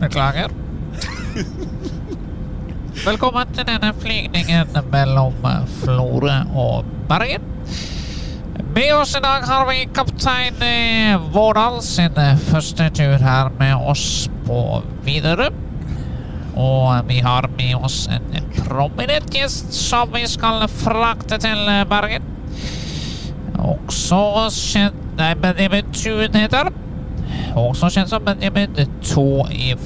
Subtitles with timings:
[0.00, 0.50] Beklager.
[3.04, 7.44] Velkommen til denne flygningen mellom eh, Florø og Bergen.
[8.74, 13.74] Med oss i dag har vi kaptein eh, Vårdal sin eh, første tur her med
[13.92, 15.50] oss på Widerøe.
[16.60, 22.29] Og vi har med oss en en prominent gjest som vi skal frakte til Bergen.
[23.70, 24.20] Også
[24.54, 26.70] kjent Nei, Benjamin Tuen heter.
[27.60, 28.78] Også kjent som Benjamin
[29.12, 29.26] To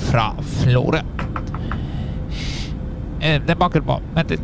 [0.07, 0.29] fra
[0.61, 1.01] Florø.
[3.21, 3.99] Eh, Det banker på.
[4.15, 4.43] Vent litt.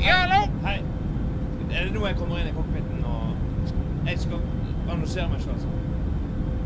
[0.00, 0.46] Ja, hallo!
[0.64, 0.78] Hei.
[1.70, 4.40] Er det nå jeg kommer inn i cockpiten og jeg skal
[4.90, 5.66] annonsere meg selv?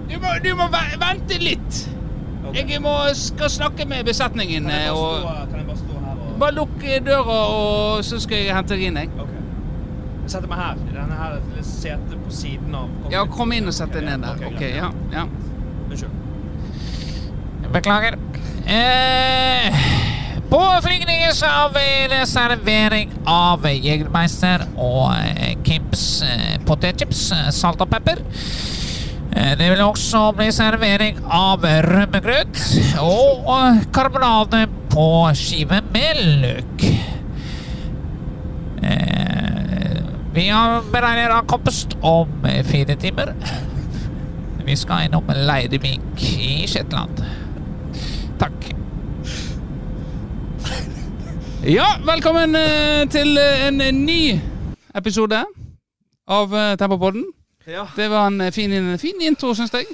[0.09, 1.81] Du må, du må vente litt.
[2.45, 2.65] Okay.
[2.69, 4.69] Jeg må, skal snakke med besetningen.
[4.69, 7.39] Kan jeg eh, bare Og stå, kan jeg bare stå her og bare lukke døra,
[7.57, 9.01] og så skal jeg hente deg inn.
[9.03, 9.11] Jeg.
[9.19, 9.34] Ok.
[10.25, 10.79] Jeg setter meg her.
[10.89, 12.89] I denne her lille setet på siden av.
[13.13, 14.41] Ja, kom inn og sett deg ned der.
[14.49, 15.27] ok, ja, ja.
[15.91, 16.23] Unnskyld.
[17.75, 18.17] Beklager.
[18.65, 19.75] Eh,
[20.49, 27.51] på flygningen så har vi det servering av Jegermeister og eh, Kims eh, potetchips, eh,
[27.53, 28.23] salt og pepper.
[29.35, 32.63] Eh, Det vil også bli servering av rømmegrøt
[33.03, 36.87] og eh, karbonade på skive med løk.
[38.85, 40.01] Eh,
[40.35, 43.35] Vi har beregnet ankomst om eh, fire timer.
[44.67, 47.21] Vi skal innom Leirvik i Shetland.
[48.41, 48.67] Takk.
[51.77, 54.41] ja, velkommen eh, til eh, en ny
[54.95, 55.45] episode
[56.27, 57.25] av Tempopodden.
[57.67, 57.87] Ja.
[57.97, 59.87] Det var en fin, fin intro, syns jeg.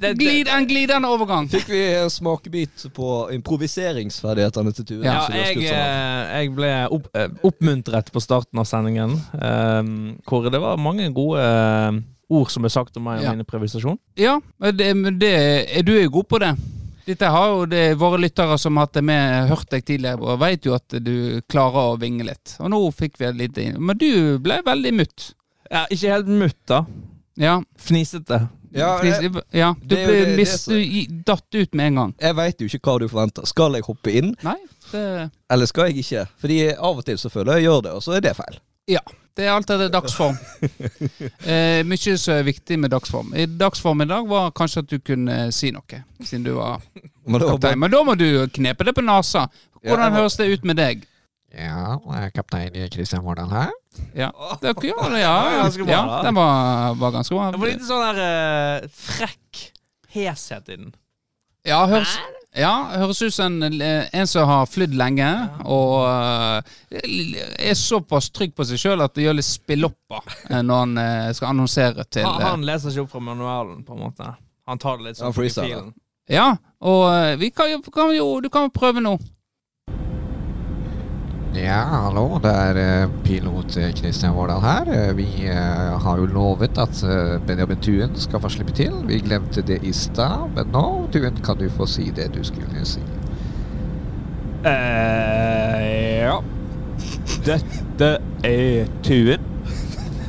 [0.00, 1.44] Det, Glid, en glidende overgang.
[1.52, 5.00] Fikk vi en smakebit på improviseringsferdighetene til Tue?
[5.04, 9.90] ja, jeg, eh, jeg ble opp, eh, oppmuntret på starten av sendingen, um,
[10.24, 11.98] hvor det var mange gode eh,
[12.32, 13.34] ord som er sagt om meg og Ja.
[13.34, 13.98] min improvisasjon.
[14.16, 14.88] Ja, men det,
[15.20, 15.32] det,
[15.76, 16.54] er du er jo god på det.
[17.10, 20.40] Dette har jo det, våre lyttere som har hatt det med, hørt deg tidligere, og
[20.40, 22.54] vet jo at du klarer å vinge litt.
[22.60, 23.76] Og nå fikk vi litt inn.
[23.82, 25.32] Men du ble veldig mutt.
[25.70, 26.84] Ja, ikke helt mutt, da.
[27.40, 27.58] Ja.
[27.76, 28.46] Fnisete.
[28.72, 32.14] Ja, jeg, ja du det ble det- det du datt ut med en gang.
[32.20, 33.46] jeg veit jo ikke hva du forventer.
[33.46, 34.56] Skal jeg hoppe inn, Nei,
[34.92, 36.26] det, eller skal jeg ikke?
[36.40, 38.60] Fordi av og til så føler jeg jeg gjør det, og så er det feil.
[38.88, 39.00] ja.
[39.36, 40.36] Det er alltid det dagsform.
[41.46, 43.32] Eh, mye som er viktig med dagsform.
[43.38, 46.80] I dagsform i dag var kanskje at du kunne si noe, siden du var
[47.26, 47.78] kaptein.
[47.78, 49.46] Men da må du knepe det på nesa.
[49.80, 51.06] Hvordan ja, var- høres det ut med deg?
[51.50, 51.98] Ja,
[52.34, 53.70] kaptein Kristian Vårdal her.
[54.14, 54.30] Ja,
[54.62, 57.50] det, ja, ja, Det ja, den var, var ganske bra.
[57.50, 59.64] Det var litt sånn der uh, frekk
[60.14, 60.92] heshet i den.
[61.66, 62.12] Ja, høres,
[62.56, 62.72] ja,
[63.02, 65.28] høres ut som en, en som har flydd lenge,
[65.68, 67.02] og eh,
[67.68, 71.26] er såpass trygg på seg sjøl at det gjør litt spillopper eh, når han eh,
[71.36, 74.30] skal annonsere til Han, eh, han leser ikke opp fra manualen, på en måte.
[74.70, 75.92] Han tar det litt sånn i filen.
[76.30, 76.48] Ja,
[76.80, 79.18] og eh, vi kan jo, kan jo Du kan jo prøve nå.
[81.50, 84.90] Ja, hallo, det er eh, pilot eh, Kristian Vårdal her.
[84.94, 88.92] Eh, Vi eh, har jo lovet at eh, Benjamin Tuen skal få slippe til.
[89.08, 92.84] Vi glemte det i stad, men nå, Tuen, kan du få si det du skulle
[92.86, 93.02] si.
[94.62, 96.36] Eh, ja.
[97.48, 98.10] Dette
[98.46, 99.48] er Tuen.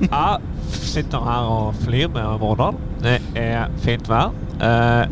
[0.02, 0.40] Jeg
[0.82, 2.80] sitter her og flyr med Vårdal.
[3.04, 4.34] Det er fint vær.
[4.58, 5.06] Eh,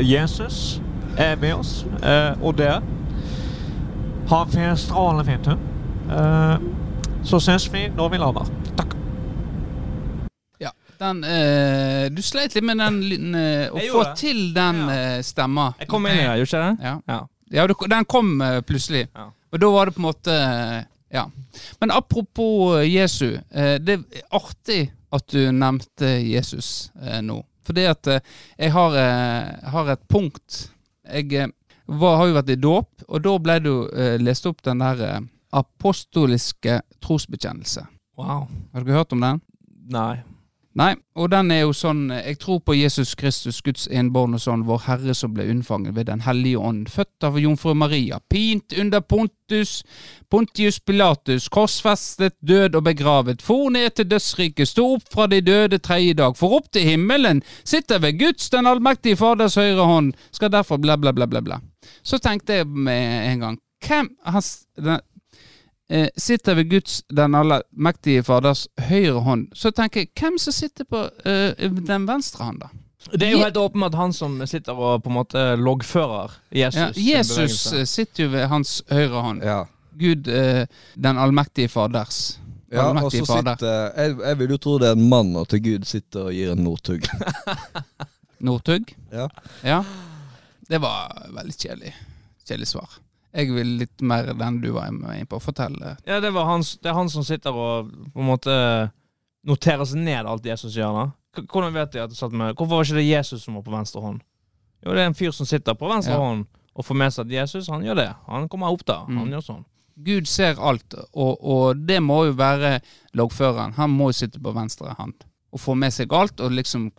[0.00, 0.80] Jesus
[1.20, 2.80] er med oss, eh, og dere.
[4.30, 5.58] Ha en strålende fin tur.
[6.10, 6.56] Eh,
[7.26, 8.46] så ses vi når vi lander.
[8.78, 8.94] Takk.
[10.62, 10.70] Ja,
[11.00, 14.14] den eh, Du sleit litt med den lyden eh, Å få det.
[14.20, 14.94] til den Ja.
[15.16, 15.72] eh, stemma.
[15.82, 16.88] Jeg kom inn i det, gjorde ikke det?
[16.88, 16.94] Ja.
[17.10, 17.20] Ja.
[17.50, 19.08] Ja, den kom eh, plutselig.
[19.16, 19.28] Ja.
[19.50, 20.40] Og da var det på en måte
[21.10, 21.24] Ja.
[21.80, 23.38] Men apropos Jesu.
[23.50, 26.92] det er artig at du nevnte Jesus
[27.22, 27.40] nå.
[27.66, 28.06] Fordi at
[28.58, 28.94] jeg har,
[29.70, 30.70] har et punkt
[31.12, 31.50] Jeg
[31.90, 35.02] var, har jo vært i dåp, og da ble du eh, lest opp den der
[35.06, 35.20] eh,
[35.56, 37.86] apostoliske trosbekjennelse.
[38.20, 38.46] Wow.
[38.74, 39.40] Har dere hørt om den?
[39.90, 40.20] Nei.
[40.78, 44.84] Nei, og den er jo sånn Jeg tror på Jesus Kristus, Guds enbårne sønn, vår
[44.84, 49.80] Herre som ble unnfanget ved Den hellige ånd, født av jomfru Maria, pint under Pontus,
[50.30, 55.80] Pontius Pilatus, korsfestet, død og begravet, for ned til dødsriket, sto opp fra de døde
[55.82, 60.54] tredje dag, for opp til himmelen, sitter ved Guds, den allmektige Faders høyre hånd, skal
[60.54, 61.58] derfor bla, bla, bla, bla, bla.
[62.06, 64.44] Så tenkte jeg med en gang Hvem har
[66.16, 71.00] sitter ved Guds, den allmektige Faders høyre hånd, så tenker jeg hvem som sitter på
[71.26, 72.68] eh, den venstre hånd, da?
[73.10, 76.98] Det er jo helt åpenbart han som sitter og på en måte loggfører Jesus.
[77.00, 79.42] Ja, Jesus eh, sitter jo ved hans høyre hånd.
[79.46, 79.64] ja.
[80.00, 80.62] Gud, eh,
[80.94, 82.38] den allmektige Faders
[82.72, 83.56] Ja, og så Fader.
[83.58, 86.32] sitter jeg, jeg vil jo tro det er en mann, og til Gud sitter og
[86.36, 87.02] gir en Northug.
[88.38, 88.94] Northug?
[89.12, 89.26] Ja.
[89.66, 89.80] Ja.
[90.70, 91.92] Det var veldig kjedelig.
[92.46, 92.94] Kjedelig svar.
[93.34, 95.38] Jeg vil litt mer den du var inne på.
[95.40, 95.76] Fortell.
[95.82, 95.96] eh.
[96.06, 98.54] Ja, det, var han, det er han som sitter og på en måte
[99.46, 100.92] noterer seg ned alt Jesus gjør.
[101.34, 103.62] da Hvordan vet jeg at du satt med Hvorfor var ikke det Jesus som var
[103.62, 104.20] på venstre hånd?
[104.84, 106.18] Jo, det er en fyr som sitter på venstre Ja.
[106.18, 108.08] hånd og får med seg at Jesus, han gjør det.
[108.26, 109.04] Han kommer opp da.
[109.04, 109.30] Han Mm.
[109.34, 109.64] gjør sånn.
[110.02, 112.80] Gud ser alt, og, og det må jo være
[113.14, 113.74] loggføreren.
[113.76, 115.12] Han må jo sitte på venstre hånd
[115.52, 116.90] og få med seg alt, og liksom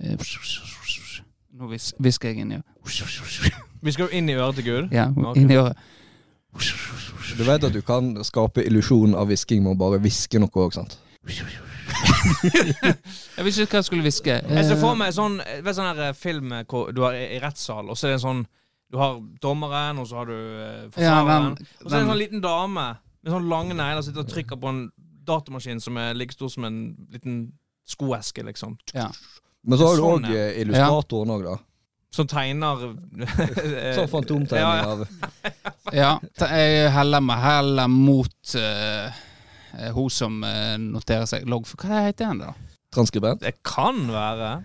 [0.00, 0.16] eh,
[1.54, 2.62] Nå vis- hvisker jeg inn i
[3.82, 4.92] Vi skal jo inn i øret til Gud.
[4.94, 5.76] Ja, inn i øret.
[7.38, 10.74] Du vet at du kan skape illusjon av hvisking med å bare hviske noe òg,
[10.76, 10.98] sant?
[13.36, 14.34] Jeg visste ikke hva jeg skulle hviske.
[14.42, 17.88] Jeg ser Eh, for meg sånn Vet sånn her film hvor du har i rettssal,
[17.90, 18.42] og så er det en sånn
[18.92, 20.36] Du har dommeren, og så har du
[20.92, 21.54] forsvareren.
[21.56, 22.86] Ja, og så er det en sånn liten dame
[23.22, 24.80] med sånn lange negler sitter og trykker på en
[25.24, 26.80] datamaskin som er like stor som en
[27.14, 27.36] liten
[27.88, 28.74] skoeske, liksom.
[28.92, 29.06] Ja.
[29.64, 30.48] Men så har du Sånn, òg ja.
[30.60, 31.54] illustratoren òg, da.
[32.12, 32.82] Som tegner
[33.96, 35.06] Sånn fantomtegning av
[36.02, 39.08] Ja, jeg heller meg heller mot eh,
[39.78, 42.52] eh, hun som eh, noterer seg logg for Hva heter han, da?
[42.92, 43.40] transkribent.
[43.40, 44.62] Det kan være.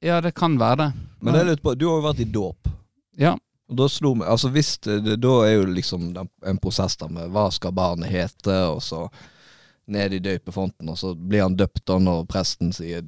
[0.00, 0.92] Ja, det kan være det.
[1.20, 2.70] Men det er litt på, du har jo vært i dåp.
[3.20, 3.34] Ja.
[3.66, 7.48] Og da slo meg Altså hvis Da er jo liksom en prosess der med hva
[7.50, 9.06] skal barnet hete, og så
[9.90, 13.04] ned i døypefonten, og så blir han døpt da når presten sier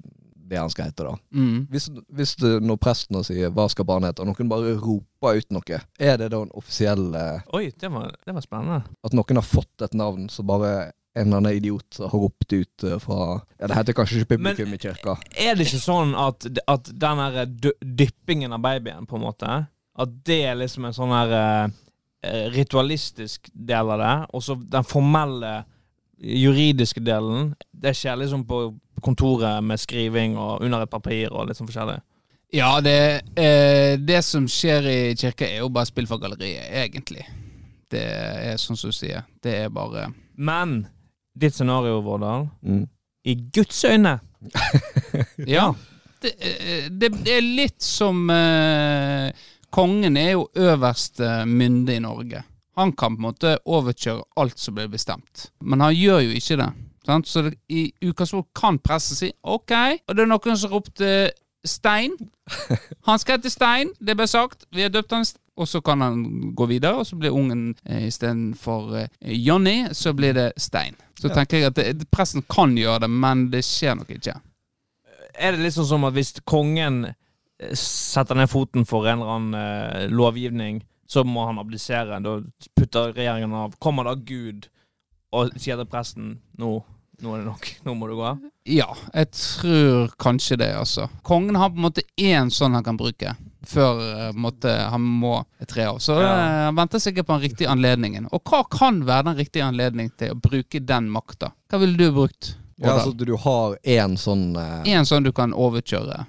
[0.48, 1.14] det han skal hete, da.
[1.34, 1.66] Mm.
[1.70, 5.50] Hvis, hvis det, når presten sier 'hva skal barnet hete', og noen bare roper ut
[5.54, 8.82] noe, er det da en offisiell eh, Oi, det var, det var spennende.
[9.04, 12.84] At noen har fått et navn så bare en eller annen idiot har ropt ut
[12.84, 15.16] eh, fra Ja, det heter kanskje ikke publikum Men- i kirka.
[15.36, 17.44] Er det ikke sånn at, at den her
[17.82, 19.66] dyppingen av babyen, på en måte
[19.98, 24.86] At det er liksom en sånn her eh, ritualistisk del av det, og så den
[24.86, 25.64] formelle
[26.18, 28.60] juridiske delen, det skjer liksom på
[29.04, 31.98] kontoret med skriving og under et papir og litt sånn forskjellig.
[32.56, 37.26] Ja, det, eh, det som skjer i kirka, er jo bare spill for galleriet, egentlig.
[37.90, 39.24] Det er sånn som du sier.
[39.42, 40.06] Det er bare
[40.36, 40.86] Men
[41.36, 42.86] ditt scenario, Vårdal, Mm.
[43.24, 44.20] i Guds øyne
[45.46, 45.74] Ja.
[46.22, 49.30] Det, eh, det, det er litt som eh,
[49.70, 52.42] Kongen er jo øverste mynde i Norge.
[52.76, 55.50] Han kan på en måte overkjøre alt som blir bestemt.
[55.60, 56.68] Men han gjør jo ikke det.
[57.08, 57.28] Sant?
[57.28, 59.72] Så det, i utgangspunktet kan pressen si OK.
[60.08, 61.12] Og det er noen som ropte
[61.66, 62.12] Stein.
[63.08, 64.66] Han skal hete Stein, det ble sagt.
[64.72, 65.24] Vi har døpt han
[65.58, 66.20] Og så kan han
[66.54, 69.08] gå videre, og så blir ungen eh, istedenfor eh,
[69.42, 70.94] Johnny, så blir det Stein.
[71.18, 71.34] Så Ja.
[71.34, 74.36] tenker jeg at det, pressen kan gjøre det, men det skjer nok ikke.
[75.34, 79.54] Er det liksom som at hvis kongen eh, setter ned foten for en eller annen
[79.58, 82.20] eh, lovgivning, så må han abdisere?
[82.22, 82.36] Da
[82.78, 83.74] putter regjeringen av.
[83.82, 84.68] Kommer da Gud
[85.34, 86.76] og sier til presten nå,
[87.20, 88.24] nå er det nok, nå må du gå?
[88.30, 88.38] av?
[88.68, 91.08] Ja, jeg tror kanskje det, altså.
[91.26, 93.32] Kongen har på en måte én sånn han kan bruke,
[93.66, 95.98] før eh, måte, han må tre av.
[96.04, 96.28] Så Ja.
[96.36, 98.28] eh, han venter sikkert på den riktige anledningen.
[98.32, 101.52] Og hva kan være den riktige anledningen til å bruke den makta?
[101.70, 102.54] Hva ville du brukt?
[102.78, 106.20] Ja, altså du har én sånn eh, En sånn du kan overkjøre.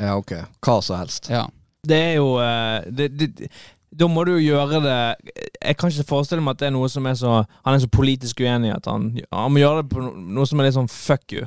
[0.00, 0.32] Ja, ok.
[0.66, 1.28] Hva som helst.
[1.30, 1.44] Ja.
[1.86, 3.48] Det er jo eh, det, det,
[3.94, 4.98] Da må du jo gjøre det
[5.62, 7.90] Jeg kan ikke forestille meg at det er noe som er så Han er så
[7.92, 11.36] politisk uenig at han, han må gjøre det på noe som er litt sånn fuck
[11.36, 11.46] you.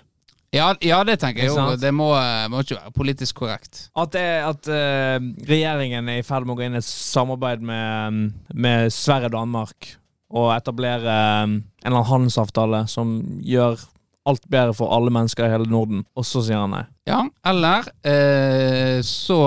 [0.56, 1.76] Ja, ja, det tenker jeg jo.
[1.80, 3.82] Det må, eh, må ikke være politisk korrekt.
[4.00, 5.18] At, det, at uh,
[5.50, 9.36] regjeringen er i ferd med å gå inn i et samarbeid med, med Sverige og
[9.36, 9.92] Danmark
[10.38, 13.84] og etablere um, en eller annen handelsavtale som gjør
[14.28, 16.84] alt bedre for alle mennesker i hele Norden, og så sier han nei.
[17.08, 19.38] Ja, eller eh, så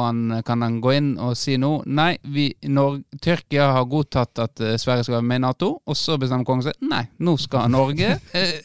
[0.00, 1.82] han, kan han gå inn og si noe.
[1.86, 5.98] Nei, vi, når Tyrkia har godtatt at eh, Sverige skal være med i Nato, og
[5.98, 8.56] så bestemmer kongen seg nei, nå skal Norge eh,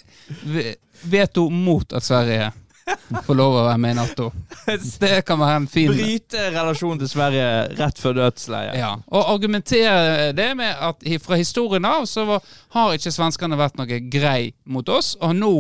[0.48, 0.78] ve-
[1.12, 2.50] veto mot at Sverige
[3.28, 4.28] får lov å være med i Nato.
[5.04, 7.48] Det kan være en fin Bryte relasjonen til Sverige
[7.80, 8.76] rett før dødsleiet.
[8.80, 13.80] ja, Og argumentere det med at fra historien av så var, har ikke svenskene vært
[13.80, 15.52] noe grei mot oss, og nå,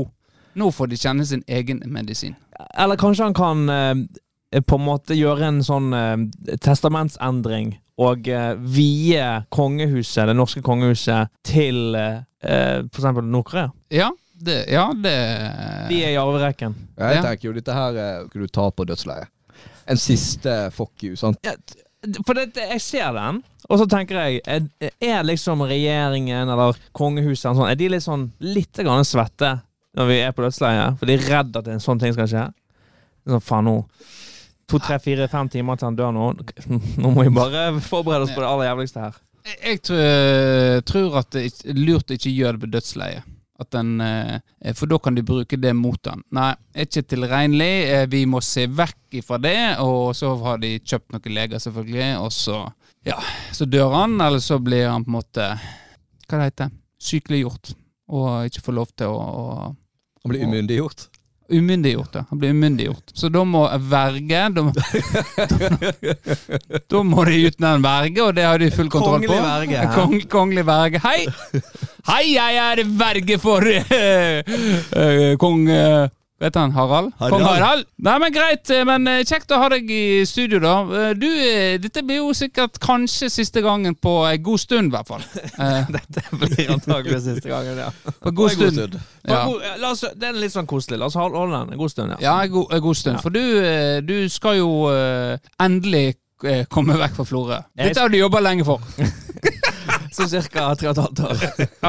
[0.59, 2.35] nå får de kjenne sin egen medisin.
[2.77, 6.15] Eller kanskje han kan eh, på en måte gjøre en sånn eh,
[6.63, 13.71] testamentsendring og eh, vie kongehuset, det norske kongehuset, til eh, eksempel Nord-Korea.
[13.93, 15.13] Ja, det, ja, det
[15.89, 16.75] De er i arverekken.
[16.97, 17.21] Ja, jeg Ja.
[17.29, 19.27] tenker jo dette her eh, skal du ta på dødsleiet.
[19.87, 21.39] En siste fuck you, sant?
[21.47, 21.53] Ja,
[22.27, 27.55] for det, jeg ser den, og så tenker jeg Er, er liksom regjeringen eller kongehuset
[27.57, 29.55] sånn, Er de litt sånn litt grann svette
[29.97, 30.99] når vi er på dødsleiet?
[30.99, 32.45] For de er redd at en sånn ting skal skje?
[33.27, 33.77] Sånn, faen nå
[34.67, 36.25] To, tre, fire, fem timer til han dør nå.
[37.01, 39.13] Nå må vi bare forberede oss på det aller jævligste her.
[39.63, 43.23] Jeg tror, tror at det er lurt å ikke gjøre det på dødsleiet.
[43.73, 46.21] Den, eh, for da kan du bruke det mot den.
[46.37, 46.51] Nei,
[46.85, 47.71] ikke tilregnelig.
[47.89, 49.57] Eh, vi må se vekk ifra det.
[49.81, 52.59] Og så har de kjøpt noen leger, selvfølgelig, og så
[53.07, 53.17] ja,
[53.55, 55.43] så dør han, eller så blir han på en måte
[56.27, 57.71] Hva det heter Sykeliggjort.
[58.11, 59.45] Og ikke får lov til å, å
[60.23, 61.07] Han blir umyndiggjort.
[61.49, 62.25] Umyndiggjort, ja.
[62.29, 63.13] Han blir umyndiggjort.
[63.15, 64.73] Så da må verge Da, må-
[66.91, 69.37] da må de utnevne verge, og det har de full kontroll på.
[69.45, 69.85] Verge?
[69.95, 70.99] Kong, kongelig verge.
[71.05, 71.25] Hei!
[72.07, 74.43] Hei, jeg er verge for uh,
[74.95, 75.65] uh, kong
[76.39, 77.11] eh, Vet han Harald?
[77.17, 77.33] Harald.
[77.33, 77.85] Kong Harald.
[77.97, 80.73] Nei, men Greit, eh, men eh, kjekt å ha deg i studio, da.
[80.85, 81.25] Eh, Du,
[81.81, 85.25] Dette blir jo sikkert kanskje siste gangen på en god stund, i hvert fall.
[85.97, 87.89] dette blir antakelig siste gangen, ja.
[88.21, 88.77] på en god stund.
[88.77, 88.99] stund.
[89.27, 89.45] Ja.
[89.47, 90.99] god- La oss, det er litt sånn koselig.
[91.01, 92.21] La oss holde den en god stund, ja.
[92.29, 93.17] Ja, en god, en god stund.
[93.17, 93.25] Ja.
[93.25, 93.43] For du,
[94.07, 94.71] du skal jo
[95.59, 96.15] endelig
[96.69, 97.57] komme vekk fra Florø.
[97.81, 98.81] Dette har du jobba lenge for.
[100.11, 101.41] Så et halvt år.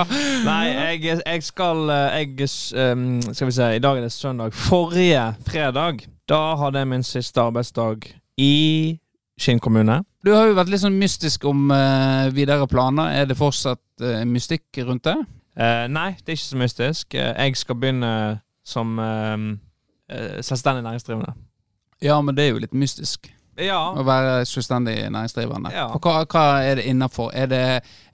[0.48, 2.48] Nei, jeg, jeg skal eh, jeg,
[2.92, 4.52] um, Skal vi se, i dag er det søndag.
[4.52, 8.08] Forrige fredag, da hadde jeg min siste arbeidsdag
[8.38, 8.98] i
[9.38, 10.00] Skinn kommune.
[10.26, 13.12] Du har jo vært litt sånn mystisk om uh, videre planer.
[13.20, 15.16] Er det fortsatt uh, mystikk rundt det?
[15.58, 17.14] Uh, nei, det er ikke så mystisk.
[17.14, 18.12] Jeg skal begynne
[18.68, 18.98] som
[20.44, 21.32] selvstendig næringsdrivende.
[22.04, 23.78] Ja, men det er jo litt mystisk Ja.
[23.98, 25.72] å være selvstendig næringsdrivende.
[25.74, 25.86] Ja.
[25.94, 27.30] Og hva, hva er det innafor?
[27.34, 27.62] Er det,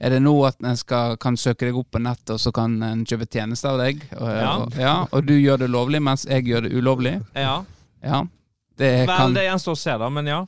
[0.00, 2.78] er det nå at en skal, kan søke deg opp på nettet, og så kan
[2.82, 4.02] en kjøpe tjenester av deg?
[4.18, 4.56] Og, Ja.
[4.56, 7.18] og, ja, og du gjør det lovlig, mens jeg gjør det ulovlig?
[7.34, 7.62] ja.
[8.04, 8.24] Ja.
[8.76, 10.40] Det Vel, kan det gjenstår å se, da, men ja.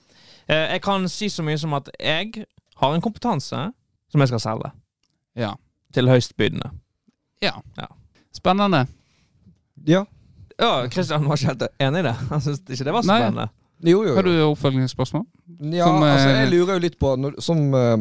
[0.48, 2.44] Eh, jeg kan si så mye som at jeg
[2.80, 3.60] har en kompetanse
[4.12, 4.72] som jeg skal selge.
[5.38, 5.52] Ja.
[5.94, 6.72] Til høystbydende.
[7.44, 7.52] Ja
[8.34, 8.86] Spennende.
[9.86, 10.04] Ja.
[10.58, 12.14] Ja, Kristian var ikke helt enig i det.
[12.30, 13.46] Han syntes ikke det var spennende.
[13.46, 13.65] Nei.
[13.76, 13.90] Spennende.
[13.90, 14.50] Jo, jo, Har du jo.
[14.50, 15.24] oppfølgingsspørsmål?
[15.72, 17.96] Ja, Som, altså, eh, jeg lurer jo litt på når, Som uh,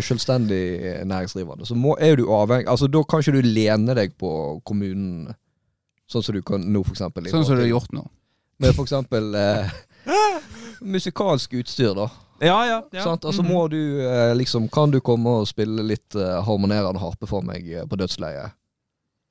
[0.00, 0.62] selvstendig
[1.06, 5.34] næringsdrivende, så må, er du avhengig Altså, Da kan ikke du lene deg på kommunen,
[6.10, 7.28] sånn som du kan nå, for eksempel.
[7.30, 8.04] Sånn som du har gjort nå.
[8.60, 9.70] Med for eksempel eh,
[10.94, 12.10] musikalsk utstyr, da.
[12.40, 12.78] Ja, ja.
[12.92, 13.02] ja.
[13.04, 13.24] Sant?
[13.24, 17.68] Altså må du uh, liksom Kan du komme og spille litt harmonerende harpe for meg
[17.88, 18.56] på dødsleiet?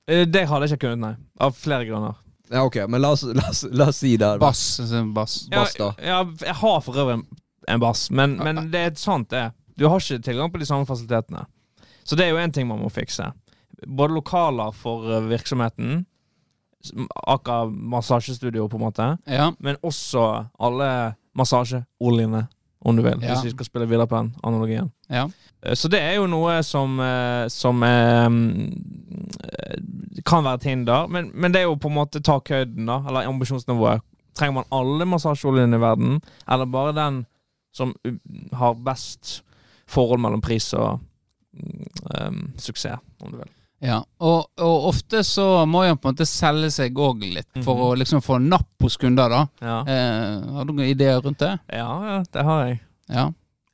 [0.09, 1.15] Eh, Det hadde jeg ikke kunnet, nei.
[1.39, 2.17] Av flere grunner.
[2.51, 4.39] Ja, ok, men la oss, la oss, la oss si det.
[4.41, 4.79] Bass.
[4.79, 5.36] altså, bass.
[5.51, 5.91] Bass, da.
[6.01, 7.25] Ja, jeg har for øvrig en,
[7.68, 9.51] en bass, men, men det er sant, det.
[9.77, 11.46] Du har ikke tilgang på de samme fasilitetene.
[12.03, 13.27] Så det er jo én ting man må fikse.
[13.88, 16.06] Både lokaler for eh, virksomheten,
[16.84, 19.51] som- akkurat massasjestudio, på en måte, Ja.
[19.60, 22.48] men også alle massasjeoljene,
[22.82, 23.36] om du vil, Ja.
[23.36, 24.91] hvis vi skal spille videre på den analogien.
[25.09, 25.27] Ja.
[25.61, 31.07] Eh, Så det er jo noe som, eh, som eh, mm, kan være et hinder,
[31.11, 34.01] men, men det er jo på en måte takhøyden, da, eller ambisjonsnivået.
[34.37, 37.21] Trenger man alle massasjeoljene i verden, eller bare den
[37.75, 37.93] som
[38.55, 39.41] har best
[39.89, 40.99] forhold mellom pris og
[41.53, 41.87] mm,
[42.27, 43.49] um, suksess, om du vil.
[43.81, 47.77] Ja, og, og ofte så må man på en måte selge seg òg litt, for
[47.79, 47.83] Mhm.
[47.85, 49.45] å liksom få napp hos kunder, da.
[49.63, 51.53] Ja, Eh, har du noen ideer rundt det?
[51.71, 52.79] ja, ja det har jeg.
[53.09, 53.29] Ja.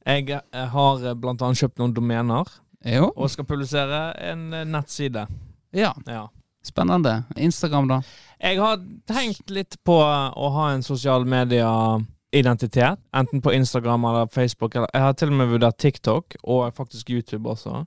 [0.06, 1.14] Jeg eh, har bl.a.
[1.18, 2.46] blant annet kjøpt noen domener,
[2.86, 3.08] Jo.
[3.16, 5.26] og skal publisere en eh, nettside.
[5.74, 6.28] Ja, Ja.
[6.66, 7.24] spennende.
[7.38, 8.02] Instagram, da?
[8.42, 13.00] Jeg har tenkt litt på å ha en sosial media-identitet.
[13.14, 14.76] Enten på Instagram eller Facebook.
[14.76, 17.86] Eller jeg har til og med vurdert TikTok, og faktisk YouTube også.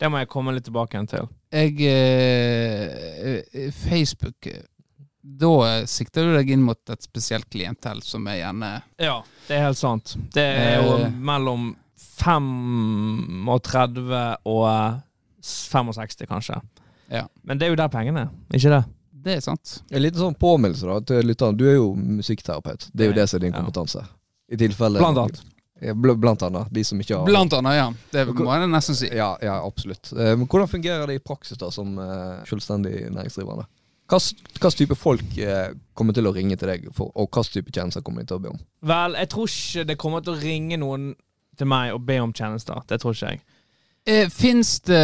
[0.00, 1.28] Det må jeg komme litt tilbake igjen til.
[1.52, 4.62] Jeg eh, eh, Facebook eh,
[5.22, 9.62] Da sikter du deg inn mot et spesielt klientell som er gjerne Ja, det er
[9.68, 10.16] helt sant.
[10.34, 11.10] Det er jo Eh.
[11.14, 11.76] mellom
[12.22, 15.00] 35 og
[15.42, 16.60] 65, kanskje.
[17.10, 17.26] Ja.
[17.44, 18.82] Men det er jo der pengene er, ikke det?
[19.22, 19.76] Det er sant.
[19.92, 21.56] En liten sånn påminnelse da til lytterne.
[21.58, 22.88] Du er jo musikkterapeut.
[22.92, 24.02] Det er jo det som er din kompetanse.
[24.50, 25.42] I tilfelle Blant annet.
[25.82, 26.70] Ja, bl blant annet.
[26.74, 27.86] De som ikke har Blant annet, ja.
[28.14, 29.08] Det må jeg nesten si.
[29.14, 30.12] Ja, ja absolutt.
[30.12, 33.66] Eh, Men hvordan fungerer det i praksis da som eh, selvstendig næringsdrivende?
[34.12, 38.04] Hvilken type folk eh, kommer til å ringe til deg, for, og hvilken type tjenester
[38.04, 38.60] kommer de til å be om?
[38.92, 41.12] Vel, jeg tror ikke det kommer til å ringe noen
[41.58, 42.80] til meg og be om tjenester.
[42.88, 43.42] Det tror ikke jeg.
[44.08, 45.02] Eh, Fins det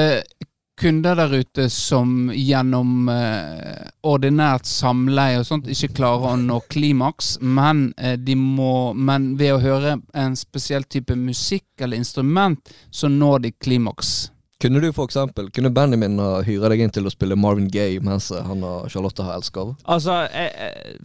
[0.79, 7.37] kunder der ute som gjennom eh, ordinært samleie og sånt ikke klarer å nå klimaks,
[7.43, 13.11] men, eh, de må, men ved å høre en spesiell type musikk eller instrument, så
[13.11, 14.31] når de klimaks?
[14.63, 18.01] Kunne du for eksempel, kunne Benjamin ha hyre deg inn til å spille Marvin Gaye
[18.03, 19.77] mens eh, han og Charlotte har elsker?
[19.87, 20.51] Altså, jeg,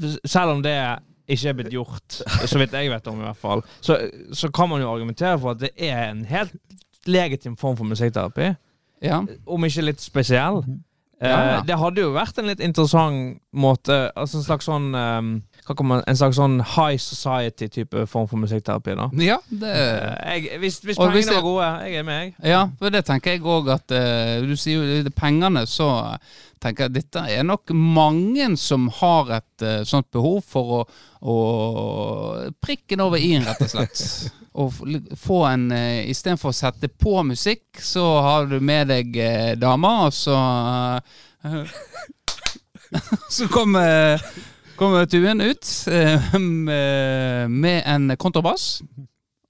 [0.01, 0.73] jeg, selv om det
[1.29, 2.17] ikke er blitt gjort,
[2.49, 3.99] så vidt jeg vet om i hvert fall, så,
[4.33, 6.55] så kan man jo argumentere for at det er en helt
[7.05, 8.55] legitim form for musikkterapi.
[9.03, 9.21] Ja.
[9.45, 10.63] Om ikke litt spesiell.
[11.21, 11.57] Ja, ja.
[11.59, 15.29] Eh, det hadde jo vært en litt interessant måte Altså en slags sånn kan
[15.83, 18.95] man, En slags sånn high society-type form for musikkterapi.
[18.95, 22.21] da Ja, det Eh, jeg, Hvis, hvis pengene hvis det- var gode, jeg er med,
[22.23, 22.33] jeg.
[22.43, 26.17] Ja, for det tenker jeg òg at uh, Du sier jo pengene, så
[26.61, 30.85] tenker jeg dette er nok mange som har et uh, sånt behov for å,
[31.23, 34.31] å det over i-en, rett og slett.
[34.53, 34.69] Og
[35.17, 40.05] få en uh, Istedenfor å sette på musikk, så har du med deg uh, dama,
[40.05, 41.65] og så uh,
[43.29, 44.21] Så kommer
[44.77, 48.81] kommer Tuen ut eh, med, en kontrabass.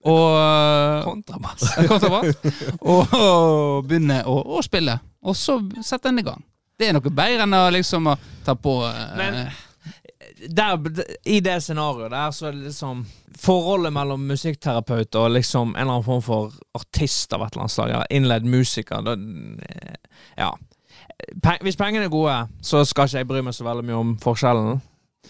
[0.03, 1.61] Og Kontrabass.
[1.87, 2.35] kontrabass,
[2.81, 4.97] og, og begynner å, å spille.
[5.23, 6.41] Og så setter den i gang.
[6.79, 8.09] Det er noe bedre enn å liksom
[8.43, 9.39] ta på eh, Men
[10.49, 10.79] der,
[11.29, 13.05] I det scenarioet der så er det liksom
[13.43, 17.73] Forholdet mellom musikkterapeut og liksom en eller annen form for artist av et eller annet
[17.73, 19.15] slag, eller innledd musiker da,
[20.37, 20.51] Ja.
[21.63, 24.79] Hvis pengene er gode, så skal ikke jeg bry meg så veldig mye om forskjellen.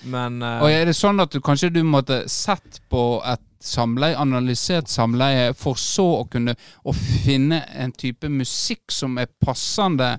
[0.10, 4.18] Men uh, Og er det sånn at du kanskje du måtte sett på et samleie,
[4.20, 10.18] analysert samleie, for så å kunne å finne en type musikk som er passende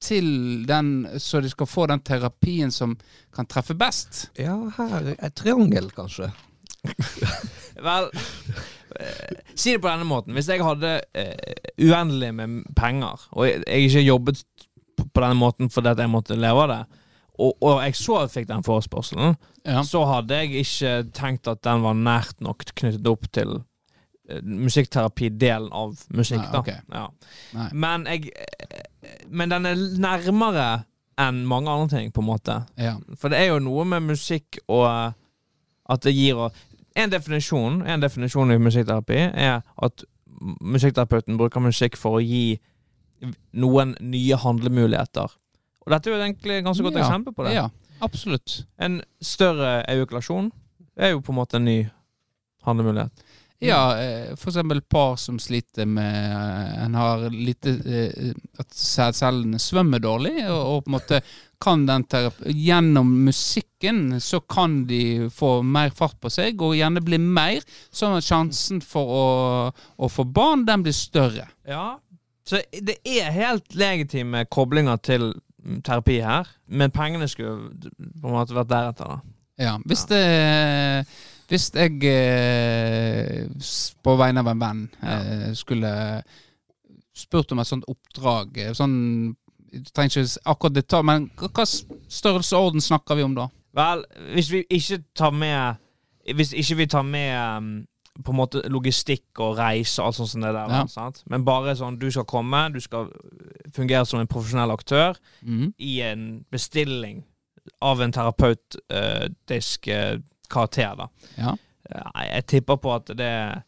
[0.00, 2.96] til den, så de skal få den terapien som
[3.36, 4.30] kan treffe best?
[4.40, 6.30] Ja, her et triangel, kanskje.
[7.84, 8.08] Vel
[8.96, 10.32] eh, Si det på denne måten.
[10.32, 14.42] Hvis jeg hadde eh, uendelig med penger, og jeg, jeg ikke jobbet
[14.96, 16.99] på, denne måten fordi at jeg måtte leve av det,
[17.40, 19.82] og, og jeg så fikk den forespørselen, Ja.
[19.84, 25.68] så hadde jeg ikke tenkt at den var nært nok knyttet opp til uh, musikkterapi-delen
[25.72, 26.40] av musikk.
[26.44, 26.60] Nei, da.
[26.60, 26.70] ok.
[26.94, 27.66] Ja.
[27.72, 28.30] Men, jeg,
[29.28, 30.68] men den er nærmere
[31.20, 32.54] enn mange andre ting, på en måte.
[32.80, 32.94] Ja.
[33.20, 35.12] For det er jo noe med musikk og eh,
[35.90, 36.66] at det gir og
[36.98, 40.02] En definisjon En definisjon i musikkterapi er at
[40.60, 42.56] musikkterapeuten bruker musikk for å gi
[43.52, 45.28] noen nye handlemuligheter.
[45.86, 47.06] Og dette er jo egentlig et ganske godt Ja.
[47.06, 47.54] eksempel på det.
[47.54, 47.68] ja,
[48.00, 48.64] absolutt.
[48.78, 50.52] En større ejakulasjon
[50.96, 51.78] er jo på en måte en ny
[52.66, 53.22] handlemulighet.
[53.60, 54.40] Ja, f.eks.
[54.40, 60.46] for eksempel par som sliter med eh, En har lite eh, At sædcellene svømmer dårlig,
[60.48, 61.20] og, på en måte
[61.60, 67.02] kan den terapi Gjennom musikken så kan de få mer fart på seg, og gjerne
[67.04, 67.60] bli mer,
[67.92, 69.26] sånn at sjansen for å,
[70.00, 71.44] å få barn, den blir større.
[71.68, 71.98] Ja.
[72.48, 75.34] Så det er helt legitime koblinger til
[75.84, 77.70] terapi her, men pengene skulle
[78.20, 79.36] på en måte vært deretter, da.
[79.60, 81.06] Ja, hvis det
[81.48, 83.48] Hvis jeg eh,
[84.02, 85.90] på vegne av en venn eh, skulle
[87.16, 89.34] spurt om et sånt oppdrag eh, Sånn
[89.94, 93.48] trenger ikke akkurat detalj, men hva størrelsesorden snakker vi om da?
[93.76, 95.82] Vel, hvis vi ikke tar med
[96.34, 97.68] Hvis ikke vi tar med um,
[98.24, 100.86] på en måte logistikk og reise og alt sånt som det der, Ja.
[100.86, 101.22] sant?
[101.30, 103.08] men bare sånn du skal komme, du skal
[103.74, 105.74] fungere som en profesjonell aktør mm.
[105.78, 107.24] i en bestilling
[107.80, 110.18] av en terapeutisk eh,
[110.50, 111.08] karakter, da.
[111.38, 111.56] Ja.
[111.90, 113.62] Ja, Jeg tipper på at det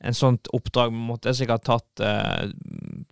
[0.00, 2.50] en sånt oppdrag måtte jeg sikkert tatt eh,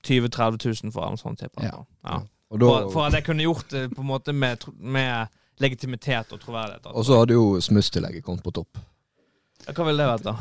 [0.07, 1.03] 20 000-30 000 for.
[1.07, 1.81] eller sånn sånt, tipper Ja.
[2.07, 2.21] Ja.
[2.51, 5.27] Og, da, For, for at jeg kunne gjort det på en måte med, med
[5.59, 6.87] legitimitet og troverdighet.
[6.87, 6.99] altså.
[6.99, 8.79] og så hadde jo smusstillegget kommet på topp.
[9.67, 10.37] Hva ville det vært, da?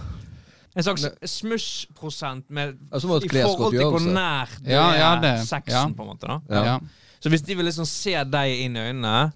[0.76, 5.86] En slags smussprosent med i forhold til hvor nær det Ja, ja, er sexen, ja.
[5.96, 6.28] på en måte.
[6.28, 6.78] da Ja.
[7.26, 9.32] Så hvis de vil liksom se deg inn i øynene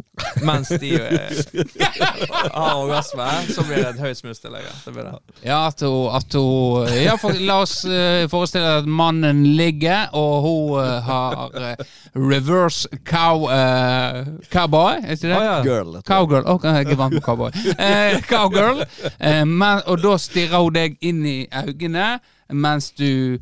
[0.45, 1.39] mens de eh,
[2.53, 4.67] har orgasme, så blir det et høyt smusstillegg.
[4.67, 4.73] ja.
[4.85, 5.13] Det blir det.
[5.41, 10.45] Ja, at hun, at hun ja, for, La oss eh, forestille at mannen ligger, og
[10.45, 11.57] hun eh, har
[12.13, 14.21] reverse cow uh,
[14.53, 15.39] cowboy, er ikke det?
[15.39, 15.57] Å, ja.
[15.65, 15.97] Girl.
[16.05, 16.45] Cowgirl.
[16.45, 17.49] Oh, jeg er vant på cowboy.
[17.73, 18.85] Eh, cowgirl.
[19.17, 22.19] Eh, men, og da stirrer hun deg inn i øynene
[22.53, 23.41] mens du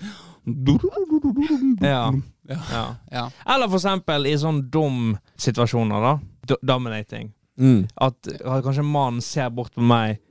[1.84, 2.14] Ja.
[2.48, 2.60] Ja.
[2.72, 2.86] ja.
[3.12, 3.26] Ja.
[3.46, 6.56] Eller for eksempel i sånn dum situasjoner, da.
[6.62, 7.34] Dominating.
[7.60, 7.88] Mm.
[7.96, 10.22] At, at kanskje mannen ser bort på meg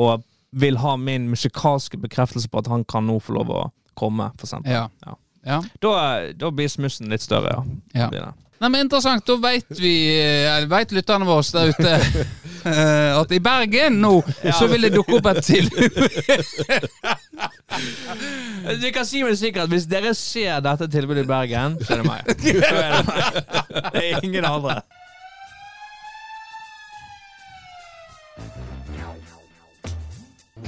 [0.00, 3.64] og vil ha min musikalske bekreftelse på at han kan nå få lov å
[3.98, 4.72] komme, for eksempel.
[4.72, 4.86] Ja.
[5.06, 5.16] Ja.
[5.46, 5.58] ja.
[5.84, 5.92] Da,
[6.34, 7.60] da blir smussen litt større,
[7.94, 8.08] ja.
[8.10, 8.32] Ja.
[8.60, 9.24] Nei, men Interessant.
[9.24, 11.92] Da veit vi eh, Vet lytterne våre der ute
[12.68, 15.96] eh, at i Bergen nå så vil det dukke opp et tilbud.
[18.82, 22.08] Du kan si med sikkerhet hvis dere ser dette tilbudet i Bergen, så er det
[22.10, 22.20] meg.
[22.70, 23.20] Er det meg.
[23.94, 24.82] Det er ingen andre.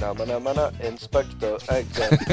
[0.01, 2.11] Namma, na, Inspektør Eggen.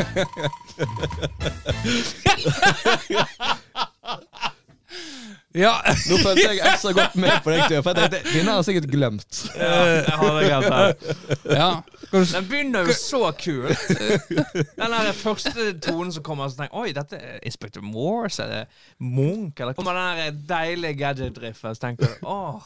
[5.55, 5.73] Ja.
[6.07, 8.91] Nå følte jeg ekstra godt med på deg, for jeg tenkte, denne har jeg sikkert
[8.93, 9.41] glemt.
[9.59, 11.17] Ja, jeg har det glemt her.
[11.61, 11.71] ja.
[12.11, 13.83] Den begynner jo så kult.
[14.31, 18.51] Den der første tonen som kommer, så tenker jeg Oi, dette er Inspector Morse, er
[18.51, 18.63] det
[18.99, 19.61] Munch?
[19.63, 22.59] Eller kommer den der deilige gadget-riffen, så tenker du åh,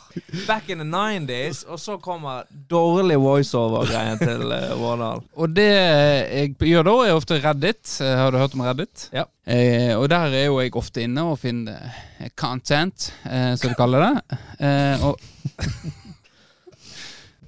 [0.48, 1.64] back in the 90s.
[1.68, 5.24] Og så kommer dårlig voiceover-greien til uh, Vårdal.
[5.36, 7.98] Og det jeg gjør da, er ofte Reddit.
[8.00, 9.08] Eh, Har du hørt om Reddit?
[9.12, 9.24] Ja.
[9.46, 11.76] Eh, og der er jo jeg ofte inne og finner
[12.16, 12.30] eh,
[12.74, 14.38] content, eh, som de kaller det.
[14.66, 15.18] Eh, og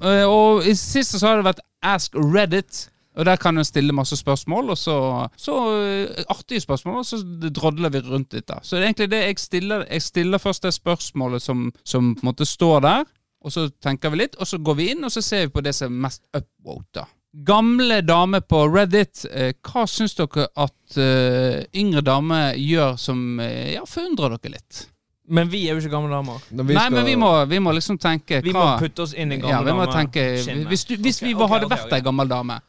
[0.05, 2.91] Eh, og i siste så har det vært Ask Reddit.
[3.17, 4.97] Og der kan du stille masse spørsmål, og så,
[5.41, 8.45] så eh, artige spørsmål, og så drodler vi rundt litt.
[8.45, 8.59] da.
[8.61, 9.87] Så det er egentlig det jeg stiller.
[9.89, 13.07] Jeg stiller først det spørsmålet som, som på en måte står der,
[13.41, 15.65] og så tenker vi litt, og så går vi inn, og så ser vi på
[15.65, 17.07] det som er mest upvote.
[17.47, 23.73] Gamle damer på Reddit, eh, hva syns dere at eh, yngre damer gjør som eh,
[23.79, 24.85] ja, forundrer dere litt?
[25.29, 26.43] Men vi er jo ikke gamle damer.
[26.55, 29.39] Nei, skal- men vi må, vi må liksom tenke Vi må putte oss inn i
[29.41, 30.05] gamle ja, vi må damer.
[30.05, 30.25] tenke.
[30.71, 32.61] Hvis, du, hvis okay, vi ok, hadde okay, vært ei gammel dame,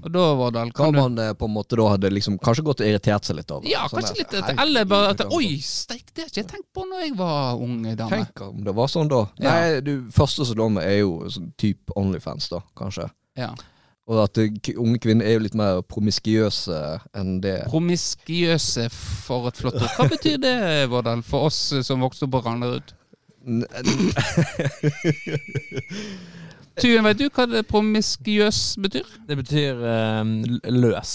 [0.00, 2.64] og da, Vårdal, Hva kan du man eh, på en måte da hadde liksom kanskje
[2.64, 3.68] gått og irritert seg litt over.
[3.68, 6.68] Ja, Sånn kanskje litt etter, Eller bare at Oi, steik, det har ikke jeg tenkt
[6.72, 8.08] på når jeg var ung dame.
[8.14, 9.20] Tenk om det var sånn da.
[9.36, 9.50] Ja.
[9.52, 13.10] Nei, du, første som slår meg er jo sånn type Onlyfans, da, kanskje.
[13.36, 13.52] Ja.
[14.10, 16.78] Og at eh, unge kvinner er jo litt mer promiskiøse
[17.14, 17.60] enn det.
[17.70, 19.92] Promiskiøse for et flott ord.
[19.96, 20.56] Hva betyr det,
[20.90, 22.90] Vårdal, for oss eh, som vokste opp på Ragnerud?
[23.46, 23.66] N-
[26.80, 29.08] Tuen, vet du hva det promiskiøs betyr?
[29.28, 29.74] Det betyr
[30.22, 30.30] um,
[30.80, 31.14] løs.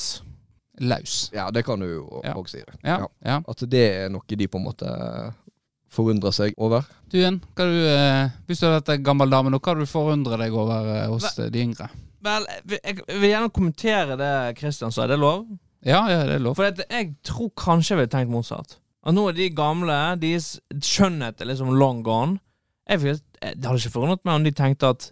[0.83, 1.29] Laus.
[1.33, 2.33] Ja, det kan du jo Ja.
[2.51, 2.59] si.
[2.59, 2.75] det.
[2.83, 2.97] Ja.
[2.99, 3.07] Ja.
[3.25, 3.37] ja.
[3.47, 4.89] At det er noe de på en måte
[5.95, 6.83] forundrer seg over.
[7.11, 7.77] Tuen, hva du,
[8.49, 11.29] hvis du hadde vært ei gammel dame nå, hva hadde du forundret deg over hos
[11.37, 11.47] hva?
[11.49, 11.87] de yngre?
[12.25, 15.03] Vel, jeg, vil gjerne kommentere det Christian sa.
[15.05, 15.45] Er det lov?
[15.85, 16.55] Ja, ja, det er lov.
[16.57, 18.79] For jeg tror kanskje jeg ville tenkt motsatt.
[19.05, 22.39] At nå er de gamle, deres skjønnhet er liksom long gone.
[22.89, 25.05] Jeg vet, det hadde ikke forundret meg om de tenkte at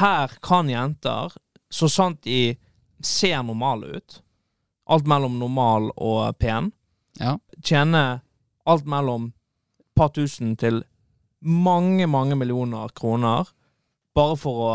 [0.00, 1.32] her kan jenter,
[1.70, 2.56] så sant de
[3.02, 4.18] ser normale ut,
[4.90, 6.72] alt mellom normal og pen,
[7.20, 7.36] Ja.
[7.62, 8.20] tjene
[8.66, 9.32] alt mellom
[9.80, 10.82] et par tusen til
[11.42, 13.48] mange, mange millioner kroner
[14.14, 14.74] bare for å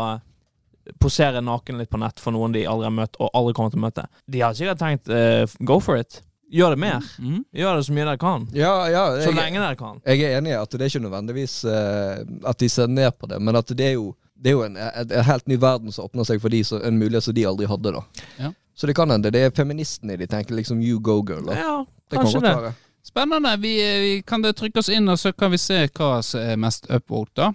[1.02, 3.80] posere naken litt på nett for noen de aldri har møtt og aldri kommer til
[3.80, 4.04] å møte.
[4.26, 6.22] De har sikkert tenkt uh, go for it.
[6.52, 7.02] Gjør det mer.
[7.18, 7.40] Mm.
[7.58, 8.44] Gjør det så mye dere kan.
[8.54, 9.98] Ja, ja, Så lenge dere kan.
[10.06, 13.26] jeg er enig i at det er ikke nødvendigvis uh, at de ser ned på
[13.26, 15.92] det, men at det er jo, det er jo en, en, en helt ny verden
[15.92, 17.92] som åpner seg for de så, en mulighet som de aldri hadde.
[17.98, 18.04] da.
[18.38, 18.52] Ja.
[18.76, 21.46] Så det kan hende det er feministene de tenker liksom you go girl.
[21.50, 21.56] da.
[21.58, 21.76] Ja,
[22.10, 22.74] Det kanskje det.
[23.06, 23.56] Spennende.
[23.62, 26.56] Vi, eh, vi kan trykke oss inn, og så kan vi se hva som er
[26.58, 27.34] mest upvote.
[27.36, 27.52] da.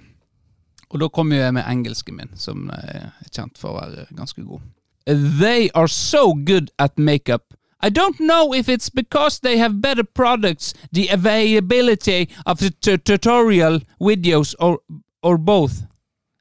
[0.91, 4.43] Og da kommer jeg med engelsken min, som eh, er kjent for å være ganske
[4.43, 4.60] god.
[5.08, 7.54] They are so good at makeup.
[7.84, 12.97] I don't know if it's because they have better products, the availability of the tu-
[12.97, 14.80] tutorial videos, or,
[15.23, 15.84] or both.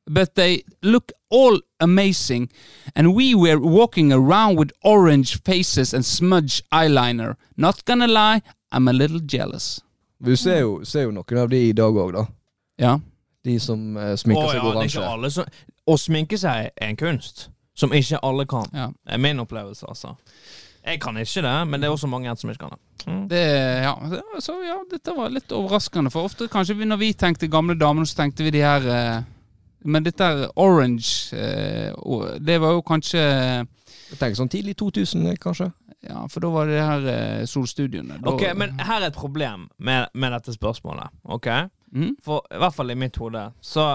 [0.06, 2.50] But they look all amazing,
[2.94, 7.36] and we were walking around with orange faces and smudge eyeliner.
[7.56, 9.80] Not gonna lie, I'm a little jealous.
[10.22, 12.26] Du ser jo, ser jo noen av de i dag òg, da.
[12.78, 12.98] Ja.
[13.44, 15.00] De som eh, sminker Å seg ja, det er oransje.
[15.00, 15.44] ikke alle som
[15.88, 17.48] Å sminke seg er en kunst
[17.80, 18.66] som ikke alle kan.
[18.76, 18.90] ja.
[19.06, 20.16] Det er min opplevelse, altså.
[20.84, 23.06] Jeg kan ikke det, men det er også mange her som ikke kan det.
[23.06, 23.22] Mm.
[23.28, 23.40] Det,
[23.84, 26.10] ja, det- så ja, dette var litt overraskende.
[26.12, 29.22] For ofte kanskje vi, når vi tenkte gamle damer, så tenkte vi de her eh,
[29.84, 35.36] Men dette her orange eh, og Det var jo kanskje Jeg tenker sånn tidlig 2000,
[35.40, 35.70] kanskje.
[36.04, 38.18] Ja, for da var det de her eh, solstudiene.
[38.20, 41.08] Da, Ok, Men her er et problem med, med dette spørsmålet.
[41.24, 41.48] Ok?
[41.92, 42.16] Mm?
[42.24, 43.44] For i hvert fall i mitt hode.
[43.60, 43.86] Så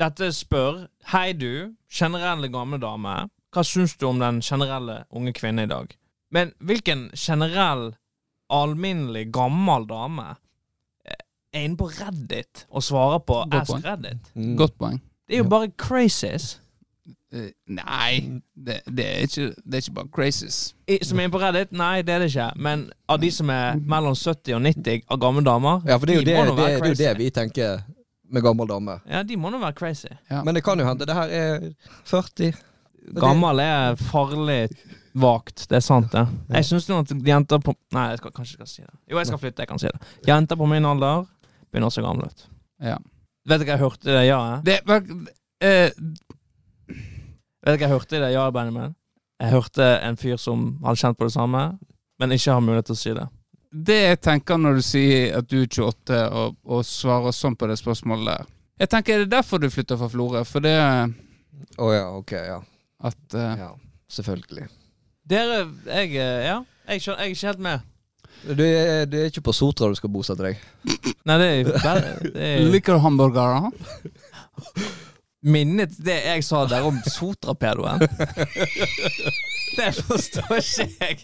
[0.00, 3.16] dette spør Hei, du, generelle gamle dame.
[3.54, 5.92] Hva syns du om den generelle unge kvinne i dag?
[6.34, 7.92] Men hvilken generell,
[8.50, 10.32] alminnelig, gammel dame
[11.06, 11.20] eh,
[11.54, 13.76] er inne på Reddit og svarer på Ask.
[13.84, 14.32] Reddit?
[14.34, 14.56] Mm.
[14.58, 14.98] Godt poeng.
[15.28, 16.58] Det er jo bare crazies.
[17.34, 20.58] Eh, nei, det, det, er ikke, det er ikke bare crazies.
[20.86, 21.72] I, som er på Reddit?
[21.74, 22.50] Nei, det er det ikke.
[22.62, 26.14] Men av de som er mellom 70 og 90 av gamle damer, Ja, for det
[26.14, 27.82] er jo de det, det, det, er jo det vi tenker
[28.34, 28.98] med gammel dame.
[29.10, 30.10] Ja, de må nå være crazy.
[30.30, 30.42] Ja.
[30.46, 31.66] Men det kan jo hende det her er
[32.10, 32.54] 40.
[33.20, 34.68] Gammel er farlig
[35.14, 35.66] vagt.
[35.70, 36.24] Det er sant, det.
[36.54, 38.94] Jeg syns at jenter på Nei, jeg skal, kanskje ikke si det.
[39.10, 39.62] Jo, jeg skal flytte.
[39.62, 40.14] Jeg kan si det.
[40.28, 41.26] Jenter på min alder
[41.70, 42.46] begynner å se gamle ut.
[42.82, 42.96] Ja.
[43.44, 44.62] Vet du hva jeg hørte Ja, jeg.
[44.66, 45.04] Det var
[45.64, 45.90] eh,
[47.64, 48.92] Vet du hva jeg hørte i det ja, Benjamin?
[49.40, 51.62] Jeg hørte en fyr som hadde kjent på det samme,
[52.20, 53.24] men ikke har mulighet til å si det.
[53.74, 57.66] Det jeg tenker når du sier at du er 28 og, og svarer sånn på
[57.66, 58.44] det spørsmålet der
[58.84, 60.44] Jeg tenker, Er det derfor du flytter fra Florø?
[60.46, 60.76] For det
[61.82, 62.60] Å ja, ok, ja.
[63.02, 63.72] at uh, ja.
[64.14, 64.68] Selvfølgelig.
[65.26, 66.60] Dere Jeg eh, Ja.
[66.86, 67.90] Jeg, jeg er ikke helt med.
[68.44, 70.60] Du er, du er ikke på Sotra du skal bosette deg?
[71.24, 72.02] Nei, det er bare
[72.34, 73.72] det er, Liker du hamburgere?
[75.44, 78.04] minnet det jeg sa der om sotrapedoen.
[79.78, 81.18] det forstår ikke jeg.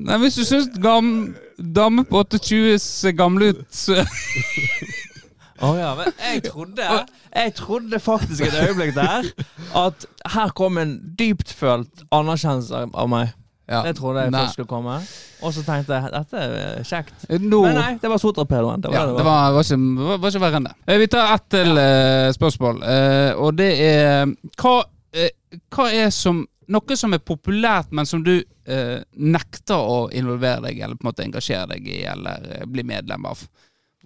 [0.00, 4.04] Nei, Hvis du syns gam, damer på 28 ser gamle ut, så
[5.60, 9.26] Å ja, men jeg trodde Jeg trodde faktisk et øyeblikk der
[9.76, 13.34] at her kom en dyptfølt anerkjennelse av meg.
[13.70, 13.80] Ja.
[13.86, 14.96] Det trodde jeg først skulle komme.
[15.46, 17.26] Og så tenkte jeg dette er kjekt.
[17.40, 17.62] No.
[17.64, 18.82] Men nei, det var sotrapedoen.
[18.82, 20.74] Det var Ja, det det var, var, ikke, var, var ikke verre enn det.
[20.90, 24.74] Eh, Vi tar ett til eh, spørsmål, eh, og det er hva,
[25.14, 25.30] eh,
[25.70, 30.78] hva er som Noe som er populært, men som du eh, nekter å involvere deg
[30.78, 33.40] eller på en måte engasjere deg i, eller eh, bli medlem av?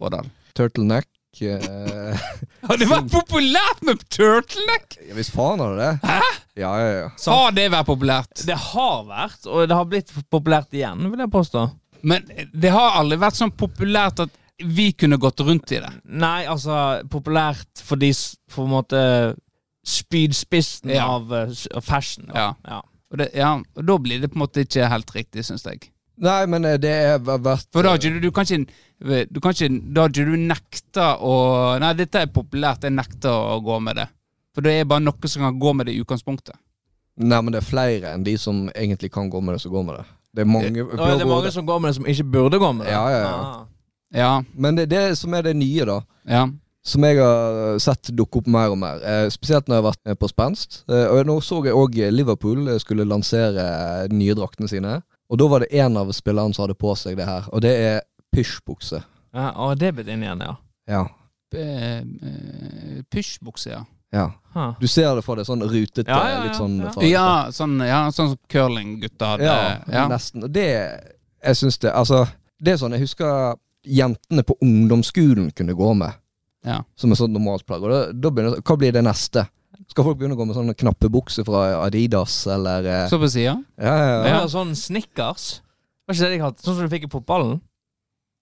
[0.01, 0.31] Hvordan?
[0.57, 1.05] Turtleneck.
[1.43, 2.25] Eh,
[2.69, 4.99] Har det vært populært med turtleneck?!
[5.09, 6.11] ja, Hvis faen har det det?
[6.11, 6.21] Hæ?
[6.63, 7.09] Ja, ja, ja.
[7.27, 8.45] Har det vært populært?
[8.47, 11.65] Det har vært, og det har blitt populært igjen, vil jeg påstå.
[12.05, 14.31] Men det har aldri vært sånn populært at
[14.63, 15.91] vi kunne gått rundt i det.
[16.05, 19.01] Nei, altså populært for de s- på en måte
[19.85, 21.07] spydspissen Ja.
[21.17, 22.31] av eh, s- av fashion.
[22.35, 22.55] Ja.
[22.65, 22.83] ja.
[23.11, 25.91] Og, det, ja, og da blir det på en måte ikke helt riktig, syns jeg.
[26.23, 29.41] Nei, men eh, det er vært For da har ikke du, du kan ikke, du
[29.43, 31.33] kan ikke Da har ikke du nekta å
[31.83, 34.07] Nei, dette er populært, jeg nekter å gå med det.
[34.55, 36.55] For det er bare noe som kan gå med det i utgangspunktet.
[37.19, 39.87] Nei, men det er flere enn de som egentlig kan gå med det, som går
[39.87, 40.05] med det.
[40.35, 42.73] Det er mange Og det er mange som går med det, som ikke burde gå
[42.75, 42.93] med det.
[42.95, 43.33] Ja, ja, ja.
[43.39, 43.65] Ah.
[44.15, 46.03] Ja, Men det er det som er det nye, da.
[46.31, 46.45] ja.
[46.85, 48.99] Som jeg har sett dukke opp mer og mer.
[49.01, 50.83] Eh, spesielt når jeg har vært med på spenst.
[50.85, 53.65] Eh, og nå så jeg òg Liverpool eh, skulle lansere
[54.05, 54.99] eh, nye draktene sine.
[55.31, 57.75] Og da var det en av spillerne som hadde på seg det her, og det
[57.81, 58.01] er
[58.35, 59.03] pysjbukse.
[59.35, 60.57] Ja, og det er blitt inn igjen, ja.
[60.91, 61.05] Ja.
[61.55, 63.85] Eh, eh, Pysjbukse, ja.
[64.55, 64.75] ja.
[64.81, 66.93] Du ser det for deg, sånn rutete, Ja, ja, ja, litt sånn ja.
[67.09, 69.47] Ja, sånn, ja, sånn som curlinggutta hadde.
[69.47, 70.07] Ja, Ja.
[70.11, 70.45] nesten.
[70.45, 70.67] Og det
[71.45, 72.25] Jeg syns det Altså,
[72.59, 76.13] det er sånn jeg husker jentene på ungdomsskolen kunne gå med.
[76.65, 76.83] Ja.
[76.97, 77.83] Som et sånt normalt plagg.
[77.85, 79.47] Og da, da begynner Hva blir det neste?
[79.95, 83.53] Skal folk begynne å gå med sånne knappebukser fra Adidas, eller eh, Så på sida.
[83.79, 84.33] Ja, ja, ja.
[84.33, 84.41] Ja.
[84.51, 85.61] Sånn Snickers.
[86.09, 86.65] Var ikke det de hadde?
[86.67, 87.61] Sånn som du fikk i fotballen?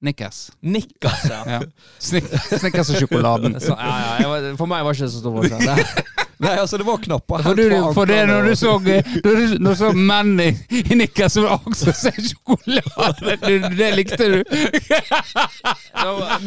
[0.02, 0.38] Nikkers.
[0.64, 1.60] Nickers, ja.
[2.00, 3.60] Snickers og sjokoladen.
[3.60, 6.18] Så, ja, ja jeg var, for meg var det ikke så stor forskjell.
[6.42, 9.92] Nei, altså, det var knapper For, du, for det når du så, når du, så
[9.94, 10.48] menn i,
[10.80, 14.40] i Nikkers som også ser sjokolade, du, det likte du.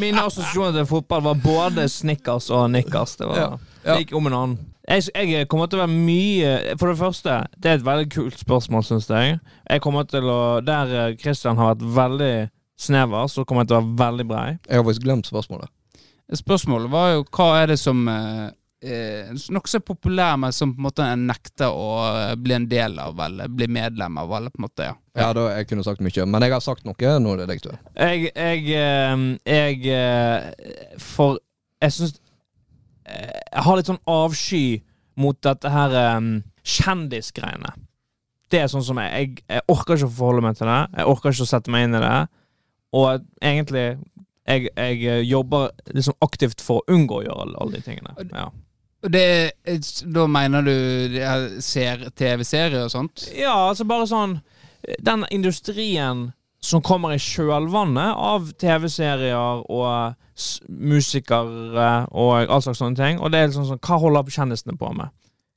[0.01, 3.19] Mine assosiasjoner til fotball var både Snickers og nikkers.
[3.21, 3.51] Det var Ja.
[3.85, 3.93] Ja.
[3.93, 4.57] Det gikk om en annen.
[4.85, 8.37] Jeg, jeg kommer til å være mye For det første, det er et veldig kult
[8.37, 9.39] spørsmål, syns jeg.
[9.65, 12.33] Jeg kommer til å Der eh, Christian har vært veldig
[12.77, 14.47] snever, så kommer jeg til å være veldig brei.
[14.67, 15.71] Jeg har faktisk glemt spørsmålet.
[16.35, 18.49] Spørsmålet var jo hva er det som eh,
[18.83, 22.99] eh, Noe så populær, men som på en måte nekter å eh, bli en del
[23.01, 24.97] av, eller bli medlem av, eller på en måte, ja.
[25.15, 27.15] Ja, da, Jeg kunne sagt mye, men jeg har sagt noe.
[27.23, 27.77] Nå er det deg, Tue.
[27.95, 31.39] Jeg Jeg, eh, jeg eh, For
[31.83, 32.19] jeg syns
[33.05, 34.81] Jeg har litt sånn avsky
[35.21, 36.31] mot dette her um,
[36.65, 37.71] kjendisgreiene.
[38.51, 40.81] Det er sånn som jeg, jeg Jeg orker ikke å forholde meg til det.
[40.97, 42.17] Jeg orker ikke å sette meg inn i det.
[42.95, 43.85] Og egentlig
[44.45, 48.13] jeg, jeg eh, jobber liksom aktivt for å unngå å gjøre alle, de tingene.
[48.29, 48.49] Ja.
[49.05, 49.25] Det,
[50.13, 50.73] da mener du
[51.21, 53.27] er ser- TV-serier og sånt?
[53.37, 54.39] Ja, altså bare sånn
[55.05, 56.31] Den industrien
[56.65, 60.15] som kommer i kjølvannet av TV-serier og
[60.69, 63.19] musikere og all slags sånne ting.
[63.21, 65.13] Og det er liksom sånn Hva holder kjendisene på med?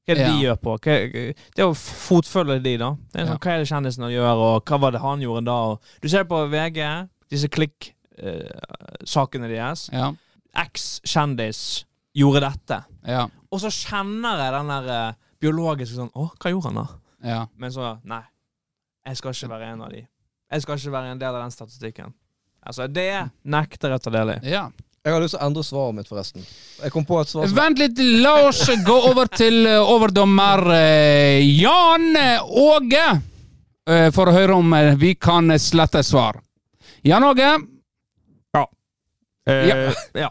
[0.08, 0.74] Hva er det de gjør på?
[0.84, 0.96] Hva,
[1.56, 2.90] det er å fotfølge de, da.
[3.12, 5.56] Det er sånn, Hva er det kjendisene gjør, og hva var det han gjorde da?
[5.72, 6.80] Og du ser på VG,
[7.32, 9.88] disse klikk-sakene deres.
[9.92, 10.12] Ja.
[10.64, 11.62] Eks-kjendis
[12.16, 12.80] gjorde dette.
[13.08, 13.26] Ja.
[13.52, 16.86] Og så kjenner jeg den der eh, biologiske sånn Å, hva gjorde han da?
[17.28, 17.42] ja.
[17.56, 18.22] Men så, nei.
[19.08, 20.02] Jeg skal ikke være en av de.
[20.52, 22.12] Jeg skal ikke være en del av den statistikken.
[22.66, 23.10] Altså, det
[23.44, 24.38] nekter jeg å ta del i.
[24.54, 24.68] ja.
[25.06, 26.42] Jeg har lyst til å endre svaret mitt, forresten.
[26.82, 30.64] Jeg kom på et svar som Vent litt, la oss gå over til eh, overdommer
[30.74, 32.10] eh, Jan
[32.42, 33.04] Åge.
[33.88, 36.40] eh, For å høre om vi kan slette svar.
[37.06, 37.54] Jan Åge.
[39.48, 39.92] Eh, Ja.
[40.12, 40.30] ja.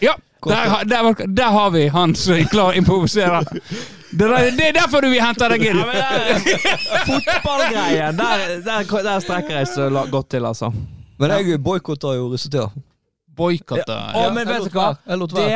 [0.00, 0.14] Ja,
[0.46, 3.40] der, har- der, der har vi han som klarer klar å improvisere.
[4.10, 5.80] Det er, det er derfor du vil hente deg inn.
[5.94, 6.56] Ja, det
[7.08, 10.72] Fotballgreien, der, der, der strekker jeg så godt til, altså.
[11.20, 12.68] Men jeg boikotter jo russetida.
[13.36, 13.96] Boikotte.
[14.16, 14.92] Å, men vet du hva?
[15.06, 15.48] Det,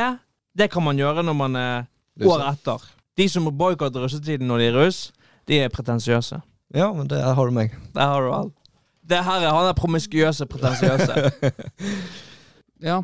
[0.60, 2.84] det kan man gjøre når man er Det er år etter.
[3.18, 5.00] De som boikotter russetiden når de er russ,
[5.50, 6.40] de er pretensiøse.
[6.74, 7.74] Ja, men det har du meg.
[7.94, 8.54] Der har du alt.
[9.04, 11.14] Det her er han er promiskuøse, pretensiøse.
[12.84, 12.98] Ja.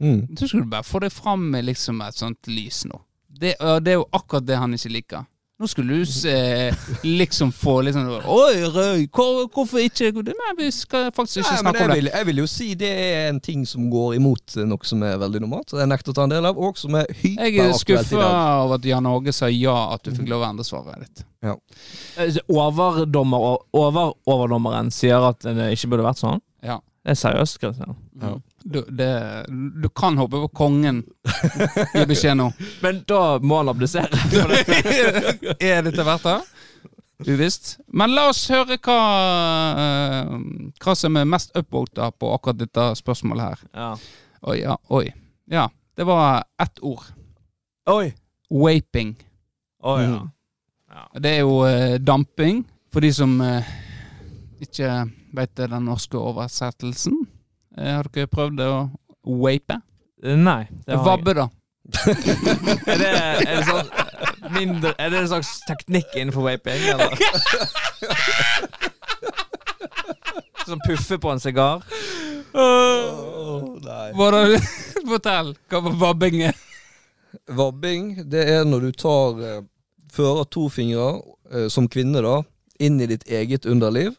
[0.00, 0.36] Mm.
[0.38, 2.96] Så skulle du bare få det fram med liksom et sånt lys nå.
[3.36, 5.26] Det, det er jo akkurat det han ikke liker.
[5.56, 6.32] Nå skulle du se,
[7.00, 11.60] liksom få litt sånn Oi, røy, hvor, hvorfor ikke Nei, vi skal faktisk ikke Nei,
[11.62, 11.96] snakke om det.
[11.96, 15.16] vil, jeg vil jo si det er en ting som går imot noe som er
[15.22, 15.72] veldig normalt.
[15.72, 18.26] Så jeg nekter å ta en del av, og som er Jeg er skuffa
[18.66, 21.24] over at Jan Åge sa ja, at du fikk lov å endre svaret ditt.
[21.46, 21.56] Ja.
[22.52, 26.44] Overdommer, over, overdommeren sier at det ikke burde vært sånn?
[26.68, 26.82] Ja.
[27.00, 27.96] Det er seriøst, Christian.
[28.66, 29.46] Du, det,
[29.82, 31.04] du kan håpe på kongen,
[31.94, 32.48] gir beskjed nå.
[32.82, 34.10] Men da må han abdisere.
[35.62, 36.40] er dette verdt det?
[37.30, 37.76] Uvisst.
[37.86, 38.96] Men la oss høre hva,
[39.78, 40.32] uh,
[40.82, 43.62] hva som er mest upvota på akkurat dette spørsmålet her.
[43.70, 43.92] Ja.
[44.50, 44.74] Oi, ja.
[44.90, 45.06] Oi.
[45.46, 45.68] Ja.
[45.96, 47.06] Det var ett ord.
[47.88, 48.10] Oi!
[48.50, 49.14] Waping.
[49.86, 50.10] Å ja.
[50.10, 50.32] Mm.
[51.22, 53.72] Det er jo uh, damping, for de som uh,
[54.58, 54.90] ikke
[55.38, 57.22] vet den norske oversettelsen.
[57.76, 58.70] Eh, har dere prøvd å
[59.42, 59.76] vape?
[60.24, 60.62] Nei.
[60.86, 61.04] Det har.
[61.04, 61.46] Vabbe, da.
[62.90, 67.12] Er det, er det sånn eh, mindre Er det en slags teknikk innenfor vaping, eller?
[70.66, 71.84] Sånn puffer på en sigar?
[72.56, 74.58] Hva nei.
[75.06, 75.52] Fortell.
[75.70, 76.56] Hva var vabbing er?
[77.54, 79.62] Vabbing, det er når du tar eh,
[80.16, 81.08] Fører to fingre,
[81.52, 82.40] eh, som kvinne da,
[82.80, 84.16] inn i ditt eget underliv.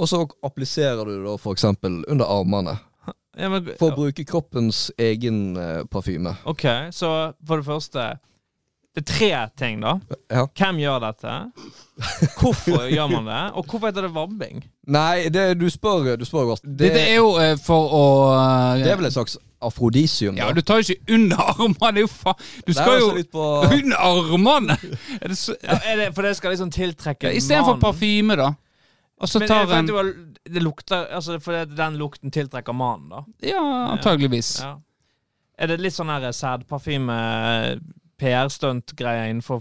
[0.00, 1.64] Og så appliserer du da f.eks.
[1.84, 2.78] under armene.
[3.38, 6.32] Ja, men, For å bruke kroppens egen eh, parfyme.
[6.50, 7.10] ok, så
[7.46, 8.06] for det første
[8.90, 9.28] Det er tre
[9.60, 9.92] ting, da.
[10.34, 10.42] Ja.
[10.58, 11.34] Hvem gjør dette?
[12.40, 13.42] Hvorfor gjør man det?
[13.54, 14.64] Og hvorfor heter det vabbing?
[14.90, 16.64] Nei, det, du spør du spør godt.
[16.66, 18.02] Det, Dette er jo eh, for å
[18.34, 20.56] eh, det er vel et slags afrodisium, Ja, da.
[20.58, 21.92] du tar jo ikke under armene.
[21.94, 22.34] Det er jo fa...
[22.66, 24.76] Du skal jo litt på under armene!
[25.22, 25.54] Er det så...
[25.62, 27.84] Ja, er det, for det skal liksom tiltrekke ja, Istedenfor mannen.
[27.84, 28.50] parfyme, da.
[29.20, 33.24] Og så tar men, en vet det lukter Altså, for den lukten tiltrekker mannen, da.
[33.52, 34.58] Ja, antageligvis.
[34.64, 34.78] Ja.
[35.60, 37.16] Er det litt sånn her sædparfyme,
[38.20, 39.60] PR-stunt-greie innenfor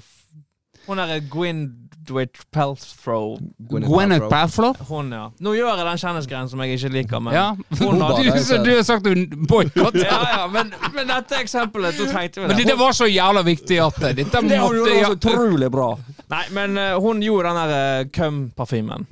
[0.87, 3.35] Hun derre Gwyneth Palthrow
[3.69, 4.79] Gwyneth Palthrow?
[4.87, 5.27] Hun, ja.
[5.43, 7.45] Nå gjør jeg den kjendisgreien som jeg ikke liker, men Ja.
[7.81, 10.07] Hun Du, så du har sagt du boikotter!
[10.07, 12.67] ja, ja, men, men dette eksempelet, da tenkte vi Men det.
[12.71, 15.93] det var så jævla viktig at dette hun måtte gjorde var utrolig bra.
[16.31, 19.07] Nei, men uh, hun gjorde den der uh, cum-parfymen.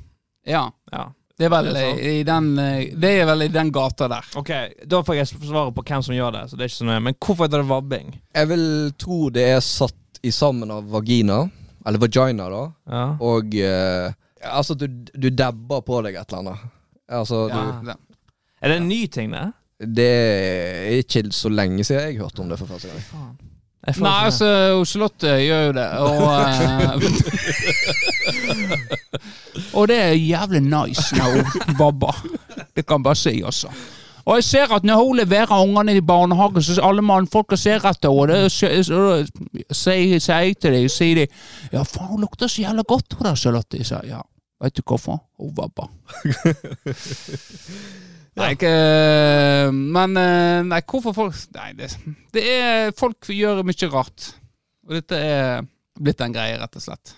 [0.48, 0.66] Ja.
[0.92, 1.06] Ja.
[1.38, 1.68] Det er vel
[2.02, 4.24] i den eh, Det er vel i den gata der.
[4.40, 4.48] Ok,
[4.90, 6.40] Da får jeg svaret på hvem som gjør det.
[6.50, 8.08] Så det er ikke så nøye Men hvorfor heter det vabbing?
[8.34, 8.64] Jeg vil
[8.98, 11.44] tro det er satt i sammen av vagina,
[11.86, 12.64] eller vagina, da.
[12.90, 13.04] Ja.
[13.22, 14.08] Og eh,
[14.50, 16.66] Altså, du, du dabber på deg et eller annet.
[17.10, 17.62] Altså, Ja.
[17.86, 17.92] du,
[18.62, 19.46] Er det en ny ting, det?
[19.94, 23.02] det er ikke så lenge siden jeg hørte om det for første gang.
[23.12, 23.28] Får
[23.96, 24.48] Nei, altså,
[24.84, 26.28] Charlotte gjør jo det, og uh,
[29.78, 31.44] Og det er jævlig nice når hun
[31.78, 32.26] babber.
[32.76, 33.68] Det kan bare si, altså.
[34.28, 38.10] Og jeg ser at når hun leverer ungene i barnehagen, så alle mannfolka ser etter
[38.12, 38.50] henne.
[38.52, 38.82] Sier
[39.72, 41.26] sier jeg til dem, sier de
[41.72, 43.76] Ja, faen, hun lukter så jævla godt, hun der, Charlotte.
[43.80, 44.20] Jeg sa ja.
[44.62, 45.22] Vet du hvorfor?
[45.38, 45.86] Hun babber.
[48.38, 48.72] Nei, ikke
[49.74, 51.90] Men eh, Nei, hvorfor folk Nei, det,
[52.36, 54.30] det er Folk gjør mye rart.
[54.88, 55.66] Og dette er
[55.98, 57.12] blitt en greie, rett og slett.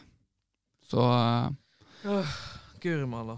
[0.88, 2.38] Så uh,
[2.80, 3.36] Guri malla.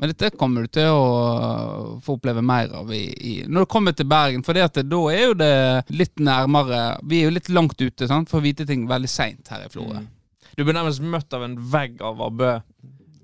[0.00, 3.70] Men dette kommer du til å eh, få oppleve mer av i, i Når du
[3.72, 5.52] kommer til Bergen, for da er jo det
[5.92, 9.52] litt nærmere Vi er jo litt langt ute, sant, for å vite ting veldig seint
[9.52, 10.00] her i Florø.
[10.56, 12.54] Du blir nærmest møtt av en vegg av vabbe.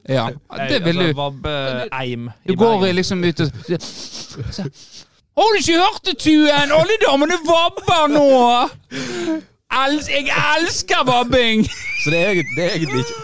[0.09, 0.29] Ja,
[0.69, 1.13] det vil du.
[2.49, 3.51] Du går liksom ut og
[4.51, 4.71] så-
[5.37, 6.73] Har du ikke hørt det, Tuen?
[6.73, 8.69] Alle damene vabber nå!
[9.73, 11.65] Jeg elsker vabbing!
[12.05, 13.15] Så det er, egentlig- det er egentlig ikke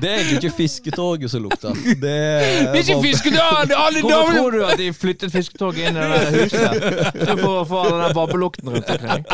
[0.00, 1.68] Det er egentlig ikke fisketorget som lukter.
[1.74, 3.72] Det er, Det er ikke fiskedød!
[3.86, 7.38] Alle Hvorfor tror du at de flyttet fisketoget inn i det huset?
[7.40, 9.24] For å få all den der vabbelukten rundt omkring.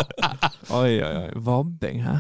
[0.71, 1.29] Oi, oi, oi.
[1.37, 2.17] Vabbing, hæ?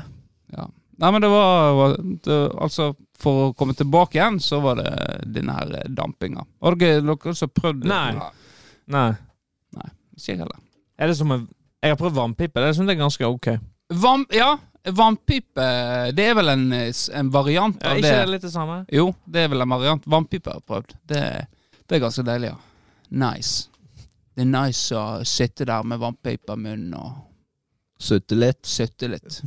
[0.56, 0.64] ja.
[1.00, 4.90] Nei, men det var, var det, Altså, for å komme tilbake igjen, så var det
[5.32, 6.44] denne her eh, dampinga.
[6.64, 7.90] Har dere ikke også prøvd det?
[7.90, 8.32] Nei.
[8.92, 9.10] Nei.
[10.16, 10.58] Ikke jeg heller.
[11.00, 11.46] Er det som en
[11.80, 12.60] Jeg har prøvd vannpipe.
[12.60, 13.46] Det syns jeg er ganske ok.
[14.02, 14.50] Vam, ja,
[14.94, 15.64] vannpipe
[16.14, 18.02] Det er vel en, en variant Ja, det.
[18.02, 18.18] ikke det.
[18.20, 18.76] det litt det samme?
[18.92, 20.04] Jo, det er vel en variant.
[20.12, 20.94] Vannpipe har jeg prøvd.
[21.08, 21.22] Det,
[21.88, 22.60] det er ganske deilig, ja.
[23.24, 23.70] Nice.
[24.36, 27.26] Det er nice å sitte der med vannpipe i munnen og
[28.00, 28.62] Sutte litt.
[28.64, 29.40] sutte litt.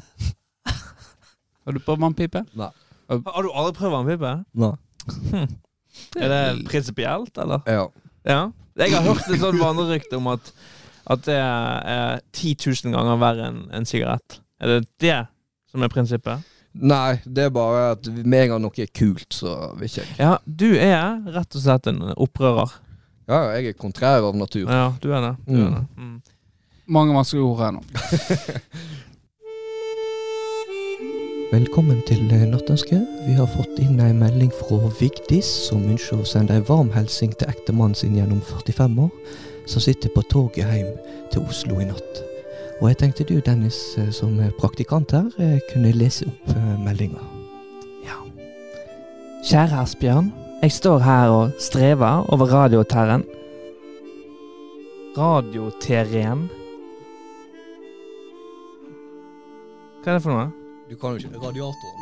[1.65, 2.41] Har du prøvd vannpipe?
[2.59, 2.69] Nei.
[3.09, 4.31] Har du aldri prøvd vannpipe?
[4.63, 4.73] Nei.
[6.17, 7.61] Er det prinsipielt, eller?
[7.67, 7.85] Ja.
[8.25, 8.39] Ja.
[8.79, 10.47] Jeg har hørt et sånt vanerykte om at,
[11.13, 12.55] at det er 10
[12.87, 14.39] 000 ganger verre enn en sigarett.
[14.63, 15.19] Er det det
[15.69, 16.49] som er prinsippet?
[16.73, 20.15] Nei, det er bare at med en gang noe er kult, så vil ikke jeg.
[20.17, 22.71] Ja, du er rett og slett en opprører.
[23.29, 24.65] Ja, jeg er kontrær av natur.
[24.65, 25.35] Ja, du er det.
[25.45, 25.75] Du er Mm.
[25.75, 25.83] det.
[25.97, 26.21] Mm.
[26.97, 27.83] Mange vanskelige ord her nå.
[31.53, 32.97] Velkommen til eh, Nattønske.
[33.27, 37.35] Vi har fått inn ei melding fra Vigdis, som ønsker å sende ei varm hilsen
[37.37, 39.11] til ektemannen sin gjennom 45 år,
[39.69, 40.87] som sitter på toget hjem
[41.29, 42.21] til Oslo i natt.
[42.79, 46.55] Og jeg tenkte du, Dennis, eh, som er praktikant her, eh, kunne lese opp
[46.87, 47.21] meldinga.
[48.07, 48.17] Ja.
[49.51, 50.33] Kjære Asbjørn.
[50.63, 53.27] Jeg står her og strever over radioterren.
[55.21, 56.49] Radioterren?
[60.01, 60.51] Hva er det for noe?
[60.89, 61.97] Du kan jo ikke radiatoren.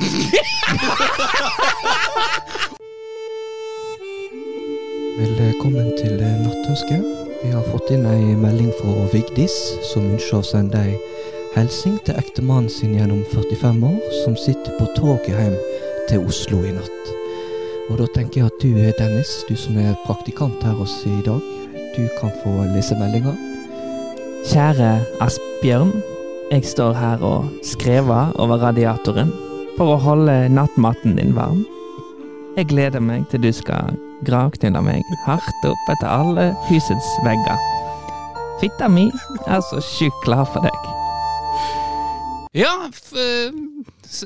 [5.37, 7.03] Velkommen til nattønsket
[7.43, 9.53] Vi har fått inn ei melding fra Vigdis,
[9.91, 10.95] som ønsker å sende ei
[11.53, 15.57] hilsen til ektemannen sin gjennom 45 år, som sitter på toget hjem
[16.09, 17.11] til Oslo i natt.
[17.89, 21.21] Og da tenker jeg at du, eh, Dennis, du som er praktikant her hos i
[21.25, 21.41] dag,
[21.97, 23.35] du kan få lese meldinga.
[24.49, 26.10] Kjære Asbjørn.
[26.51, 29.29] Jeg står her og skrever over radiatoren
[29.77, 31.61] for å holde nattmatten din varm.
[32.57, 33.95] Jeg gleder meg til du skal
[34.27, 37.63] gravknulle meg hardt opp etter alle husets vegger.
[38.59, 39.05] Fitta mi
[39.47, 40.91] er så sjukt klar for deg.
[42.65, 43.55] Ja, f eh,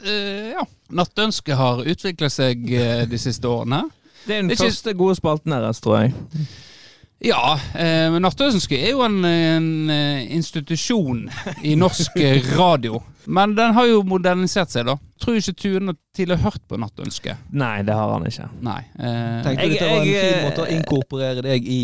[0.01, 0.65] eh, ja.
[0.97, 3.83] Nattønsket har utvikla seg eh, de siste årene.
[4.25, 6.17] Det er den første gode spalten deres, tror jeg.
[7.25, 11.23] Ja, eh, men Nattønsket er jo en, en eh, institusjon
[11.65, 12.99] i norsk eh, radio.
[13.25, 14.93] Men den har jo modernisert seg, da.
[15.21, 17.47] Tror ikke Tune til har hørt på Nattønsket.
[17.57, 18.45] Nei, det har han ikke.
[18.67, 18.77] Nei.
[18.99, 21.81] Eh, Tenkte du dette var en fin eh, måte å inkorporere deg i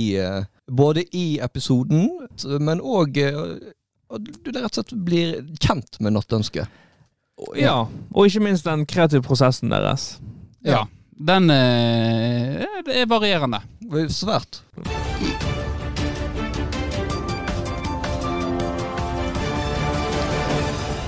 [0.71, 2.05] Både i episoden,
[2.63, 6.69] men òg at du rett og slett blir kjent med Nattønsket.
[7.57, 10.13] Ja, og ikke minst den kreative prosessen deres.
[10.63, 10.85] ja.
[11.21, 13.59] Den eh, er varierende.
[14.09, 14.63] Svært.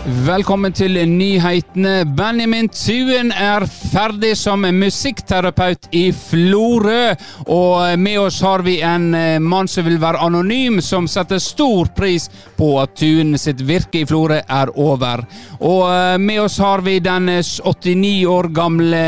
[0.04, 2.02] Velkommen til nyhetene.
[2.04, 7.14] Benjamin Tuen er ferdig som musikkterapeut i Florø.
[7.48, 11.94] Og med oss har vi en eh, mann som vil være anonym, som setter stor
[11.96, 12.28] pris
[12.60, 15.24] på at Tuen sitt virke i Florø er over.
[15.64, 19.04] Og eh, med oss har vi den eh, 89 år gamle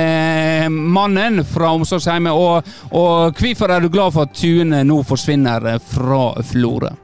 [0.72, 2.32] mannen fra omsorgshjemmet.
[2.32, 7.02] Og, og hvorfor er du glad for at Tuen nå forsvinner eh, fra Florø?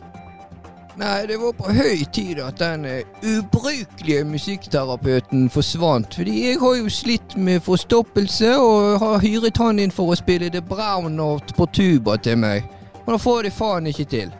[0.99, 6.17] Nei, det var på høy tid at den eh, ubrukelige musikkterapeuten forsvant.
[6.19, 10.51] Fordi jeg har jo slitt med forstoppelse og har hyret han inn for å spille
[10.51, 12.67] The Brown Note på tuba til meg.
[13.05, 14.35] Og da får jeg det faen ikke til.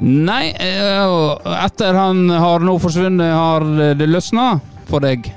[0.00, 1.16] Nei, eh,
[1.60, 3.64] etter han har nå forsvunnet, har
[3.96, 4.54] det løsna
[4.88, 5.28] for deg?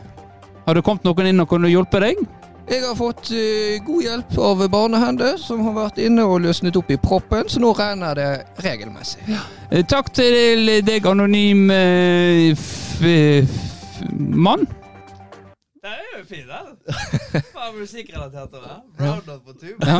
[0.65, 2.23] Har det kommet noen inn og kunne hjelpe deg?
[2.69, 6.91] Jeg har fått uh, god hjelp av barnehender som har vært inne og løsnet opp
[6.93, 8.29] i proppen, så nå regner det
[8.61, 9.23] regelmessig.
[9.29, 9.41] Ja.
[9.89, 14.67] Takk til deg, anonym eh, f f mann.
[15.81, 16.59] Det er jo fint, det.
[17.53, 18.77] Bare er musikkrelatert til det?
[19.45, 19.79] På tuba.
[19.87, 19.97] Ja.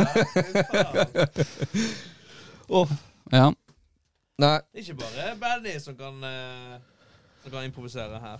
[3.38, 3.50] ja.
[4.40, 6.78] Nei, Ikke bare Benny som kan, uh,
[7.42, 8.38] som kan improvisere her.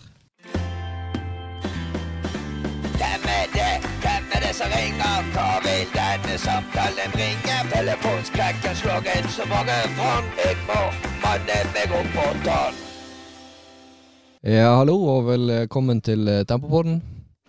[3.00, 3.72] Hvem er det?
[4.00, 4.19] Hvem er det
[4.58, 5.18] som ringer?
[5.34, 7.56] Hva vil denne samtalen bringe?
[7.74, 10.26] Telefonskrekken slår inn så mange fram.
[10.42, 10.80] Jeg må
[11.24, 12.74] manne meg opp på tann.
[14.56, 17.00] Ja, hallo og velkommen til eh, Tempopodden.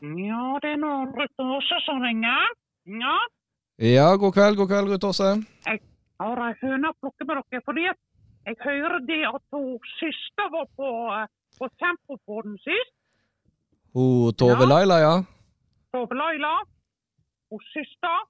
[0.02, 2.50] Ja, det er nå Ruth Åse som ringer.
[3.04, 3.18] Ja,
[3.82, 5.30] Ja, god kveld, god kveld, Ruth Åse.
[6.22, 10.68] har ei høne å plukke med dere, fordi jeg hører det at hun søster var
[10.78, 11.26] på, eh,
[11.58, 12.94] på Tempopodden sist.
[13.96, 14.70] Hun Tove Ja.
[14.74, 15.16] Laila, ja.
[15.94, 16.54] Tove Laila.
[17.74, 18.26] Søster.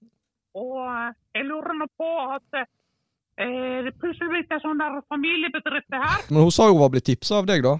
[0.57, 5.95] Og eh, jeg lurer nå på at eh, det plutselig blitt en sånn der familiebedrift
[5.95, 6.27] her.
[6.29, 7.77] Men hun sa hun var blitt tipsa av deg, da.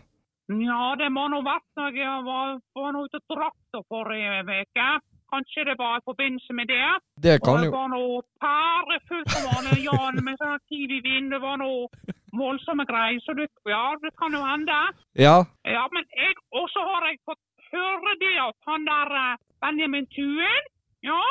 [0.52, 4.90] Ja, det må nå vært når jeg var, var ute og drakk forrige uke.
[5.32, 6.88] Kanskje det var i forbindelse med det.
[7.24, 7.60] Det Og jo.
[7.64, 11.30] det var noe pærefullt som var Jan, med sånn kiwi-vin.
[11.32, 11.88] Det var noe
[12.36, 13.22] voldsomme greier.
[13.24, 14.82] Så det, ja, det kan jo hende.
[15.16, 17.40] Ja, Ja, men jeg, også har jeg fått
[17.72, 20.70] høre det at han der eh, Benjamin Tuen,
[21.04, 21.22] ja,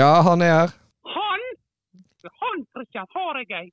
[0.00, 0.70] ja, han er her.
[1.16, 1.40] han,
[2.42, 3.68] han Kristian, har jeg ei,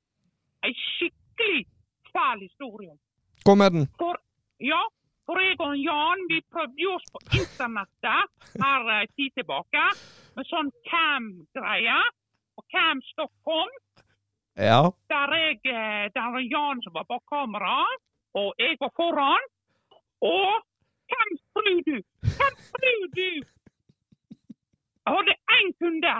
[0.68, 1.66] ei skikkelig
[2.12, 2.98] fæl historie om.
[3.44, 3.86] Kom med den.
[3.98, 4.16] For,
[4.60, 4.80] ja,
[5.26, 8.22] for jeg og Jan, vi prøvde oss på internettet
[8.64, 9.84] her eh, tid tilbake,
[10.36, 12.00] med sånn cam-greie,
[12.58, 13.72] og Cam Stockholm,
[14.60, 14.82] Ja.
[15.08, 17.78] der jeg, eh, der var Jan som var bak kamera,
[18.34, 19.46] og jeg var foran,
[20.20, 20.50] og
[21.10, 21.96] hvem tror du?
[22.36, 23.30] Hvem tror du?
[25.06, 26.14] Jeg hadde én kunde,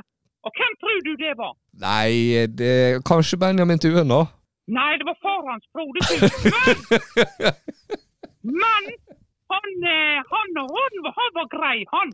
[0.46, 1.54] og hvem tror du det var?
[1.86, 2.74] Nei, det
[3.10, 4.22] Kanskje Benjamin Tuen, da.
[4.78, 6.30] Nei, det var far hans, Frode Tuen.
[8.56, 8.84] Men, men
[9.52, 12.12] han, eh, han, han, han var grei, han.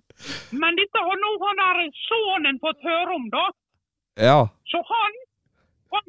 [0.62, 3.44] Men dette har nå han der sønnen fått høre om, da.
[4.28, 4.40] Ja.
[4.72, 5.18] Så han,
[5.94, 6.04] han,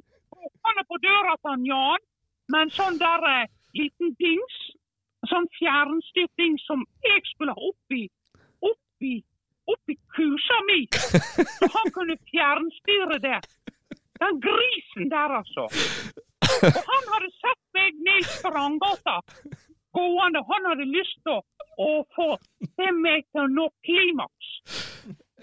[0.65, 2.05] han er på døra til Jan
[2.53, 4.59] med en sånn der eh, liten dings.
[5.27, 8.05] Sånn fjernstyrt dings som jeg skulle ha oppi,
[8.63, 9.15] oppi,
[9.73, 10.81] oppi kusa mi.
[11.59, 13.39] Så han kunne fjernstyre det.
[14.21, 15.67] Den grisen der, altså.
[16.67, 19.17] Og han hadde sett meg ned i Strandgata
[19.97, 20.41] gående.
[20.51, 21.39] Han hadde lyst til
[21.77, 22.29] å, få
[22.75, 24.53] se meg til å nå klimaks.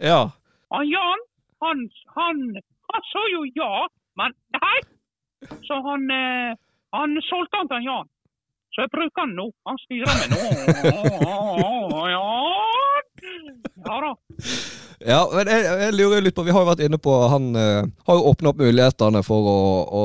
[0.03, 0.23] Ja.
[0.75, 1.23] Og Jan,
[1.63, 1.85] han,
[2.17, 2.43] han,
[2.91, 3.87] han sa jo ja,
[4.19, 4.79] men nei.
[5.69, 6.57] Så han, eh,
[6.97, 8.11] han solgte han til Jan.
[8.75, 9.51] Så jeg bruker han nå.
[9.69, 10.43] Han styrer meg nå.
[12.15, 12.74] Jan!
[13.85, 14.13] Ja da.
[15.05, 17.83] Ja, men jeg, jeg lurer litt på Vi har jo vært inne på Han uh,
[18.07, 20.03] har jo åpna opp mulighetene for å, å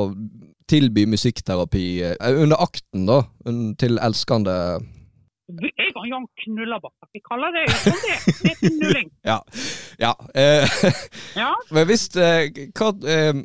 [0.70, 3.20] tilby musikkterapi uh, under akten, da.
[3.48, 4.56] un- Til elskende
[5.50, 7.08] du, Jeg og Jan knuller bare.
[7.16, 8.18] Vi kaller det som det.
[8.42, 9.08] Det er knulling.
[9.30, 9.38] Ja.
[9.98, 10.78] ja eh,
[11.34, 11.48] Ja.
[11.74, 12.46] men hvis eh,
[12.78, 13.40] hva, eh,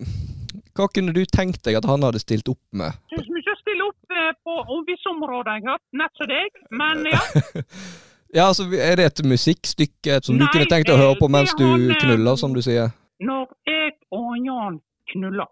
[0.78, 2.94] hva kunne du tenkt deg at han hadde stilt opp med?
[3.10, 5.82] Du skal ikke stille opp eh, på visse områder, jeg har.
[5.98, 6.62] Nett som deg.
[6.78, 7.24] Men ja.
[8.36, 11.54] Ja, altså, Er det et musikkstykke som du Nei, kunne tenkt å høre på mens
[11.56, 12.92] du han, eh, knuller, som du sier?
[13.24, 14.82] Når jeg og Jan
[15.14, 15.48] knuller,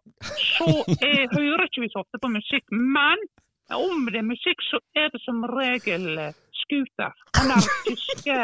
[0.58, 2.66] så jeg hører ikke vi så ofte på musikk.
[2.76, 3.24] Men
[3.72, 7.16] om det er musikk, så er det som regel eh, Scooter.
[7.40, 8.40] Han er tyske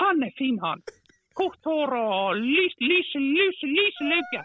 [0.00, 0.82] Han er fin, han.
[1.38, 4.42] Kort hår og lys, lys, lys, lys lugge.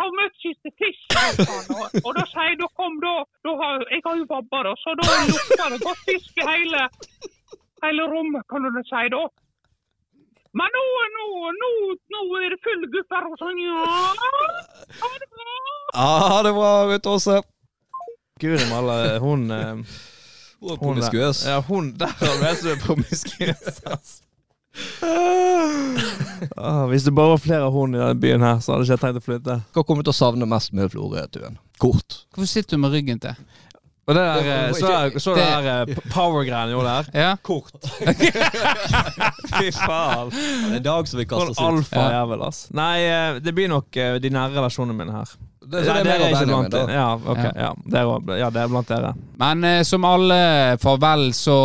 [0.00, 1.44] Har møtt siste fisk, han,
[1.76, 5.18] og, og da sier da kom da, da har, Jeg har jo da, så da
[5.30, 6.88] lukter det godt fisk i hele,
[7.84, 9.22] hele rommet, kan du si da.
[10.58, 10.84] Men nå,
[11.16, 11.26] nå,
[11.62, 11.70] nå,
[12.14, 13.84] nå er det full gutter og sånn, ja.
[15.02, 15.58] Ha det bra.
[15.94, 17.36] Ja, det bra, Ruth Aase.
[18.40, 20.00] Guri malla, hun eh,
[20.60, 21.44] Hun er promiskuøs.
[21.46, 24.24] Ja, hun der har vet du er promiskuøs, altså.
[26.56, 28.96] Ah, hvis det bare var flere av hun i denne byen her, så hadde ikke
[28.96, 29.56] jeg tenkt å flytte.
[29.74, 31.58] Hva kommer du til å savne mest med Florø-tuen?
[31.82, 32.22] Kort.
[32.34, 33.34] Hvorfor sitter du med ryggen til?
[34.10, 37.10] Og det der, eh, så, er, så det der eh, power-greiene gjorde der.
[37.14, 37.34] Ja?
[37.46, 37.70] Kort.
[39.54, 40.32] Fy faen.
[40.32, 41.94] Det er en dag som vi kaster Sånn oss ut.
[41.94, 42.64] alfajævel, ass.
[42.74, 45.36] Nei, eh, det blir nok de nære relasjonene mine her.
[45.70, 46.94] Det, så det er er ikke blant dere.
[46.96, 47.68] Ja, okay, Ja.
[47.68, 47.70] ja.
[47.86, 49.12] Det er, ja, det er blant dere.
[49.38, 50.40] Men eh, som alle
[50.82, 51.58] farvel, så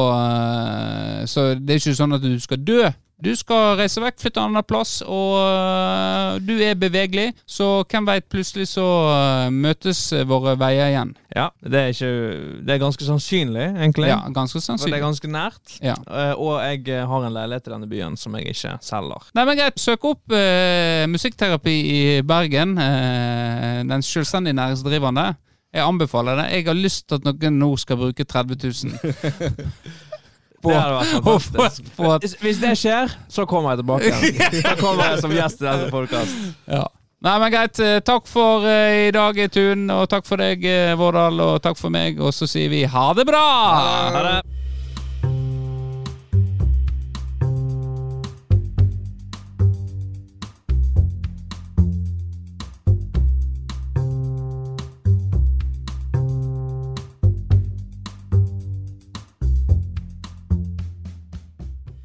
[1.25, 2.83] Så det er ikke sånn at du skal dø.
[3.23, 7.29] Du skal reise vekk, flytte en annen plass, og eh, du er bevegelig.
[7.47, 11.13] Så hvem veit, plutselig så eh, møtes våre veier igjen.
[11.35, 12.09] Ja, det er ikke
[12.67, 14.09] Det er ganske sannsynlig, egentlig.
[14.11, 14.89] Ja, ganske sannsynlig.
[14.89, 15.77] Og det er ganske nært.
[15.79, 15.95] Ja.
[16.11, 19.31] Eh, og jeg har en leilighet i denne byen som jeg ikke selger.
[19.35, 19.79] Nei, men greit.
[19.79, 22.75] Søk opp eh, musikkterapi i Bergen.
[22.81, 25.29] Eh, den selvstendig næringsdrivende.
[25.75, 26.49] Jeg anbefaler det.
[26.51, 28.99] Jeg har lyst til at noen nå skal bruke 30 000
[30.73, 32.37] vært på, på, fantastisk.
[32.37, 34.11] at Hvis, det skjer, så kommer jeg tilbake.
[34.67, 36.53] Da kommer jeg som gjest i denne podkasten.
[36.69, 36.85] Ja.
[37.25, 37.79] Nei, men greit.
[37.81, 41.79] Eh, Takk for uh, i dag, Tun, og takk for deg, eh, Vårdal, og takk
[41.79, 42.19] for meg.
[42.21, 43.45] Og så sier vi ha det bra!
[44.13, 44.54] Ha det.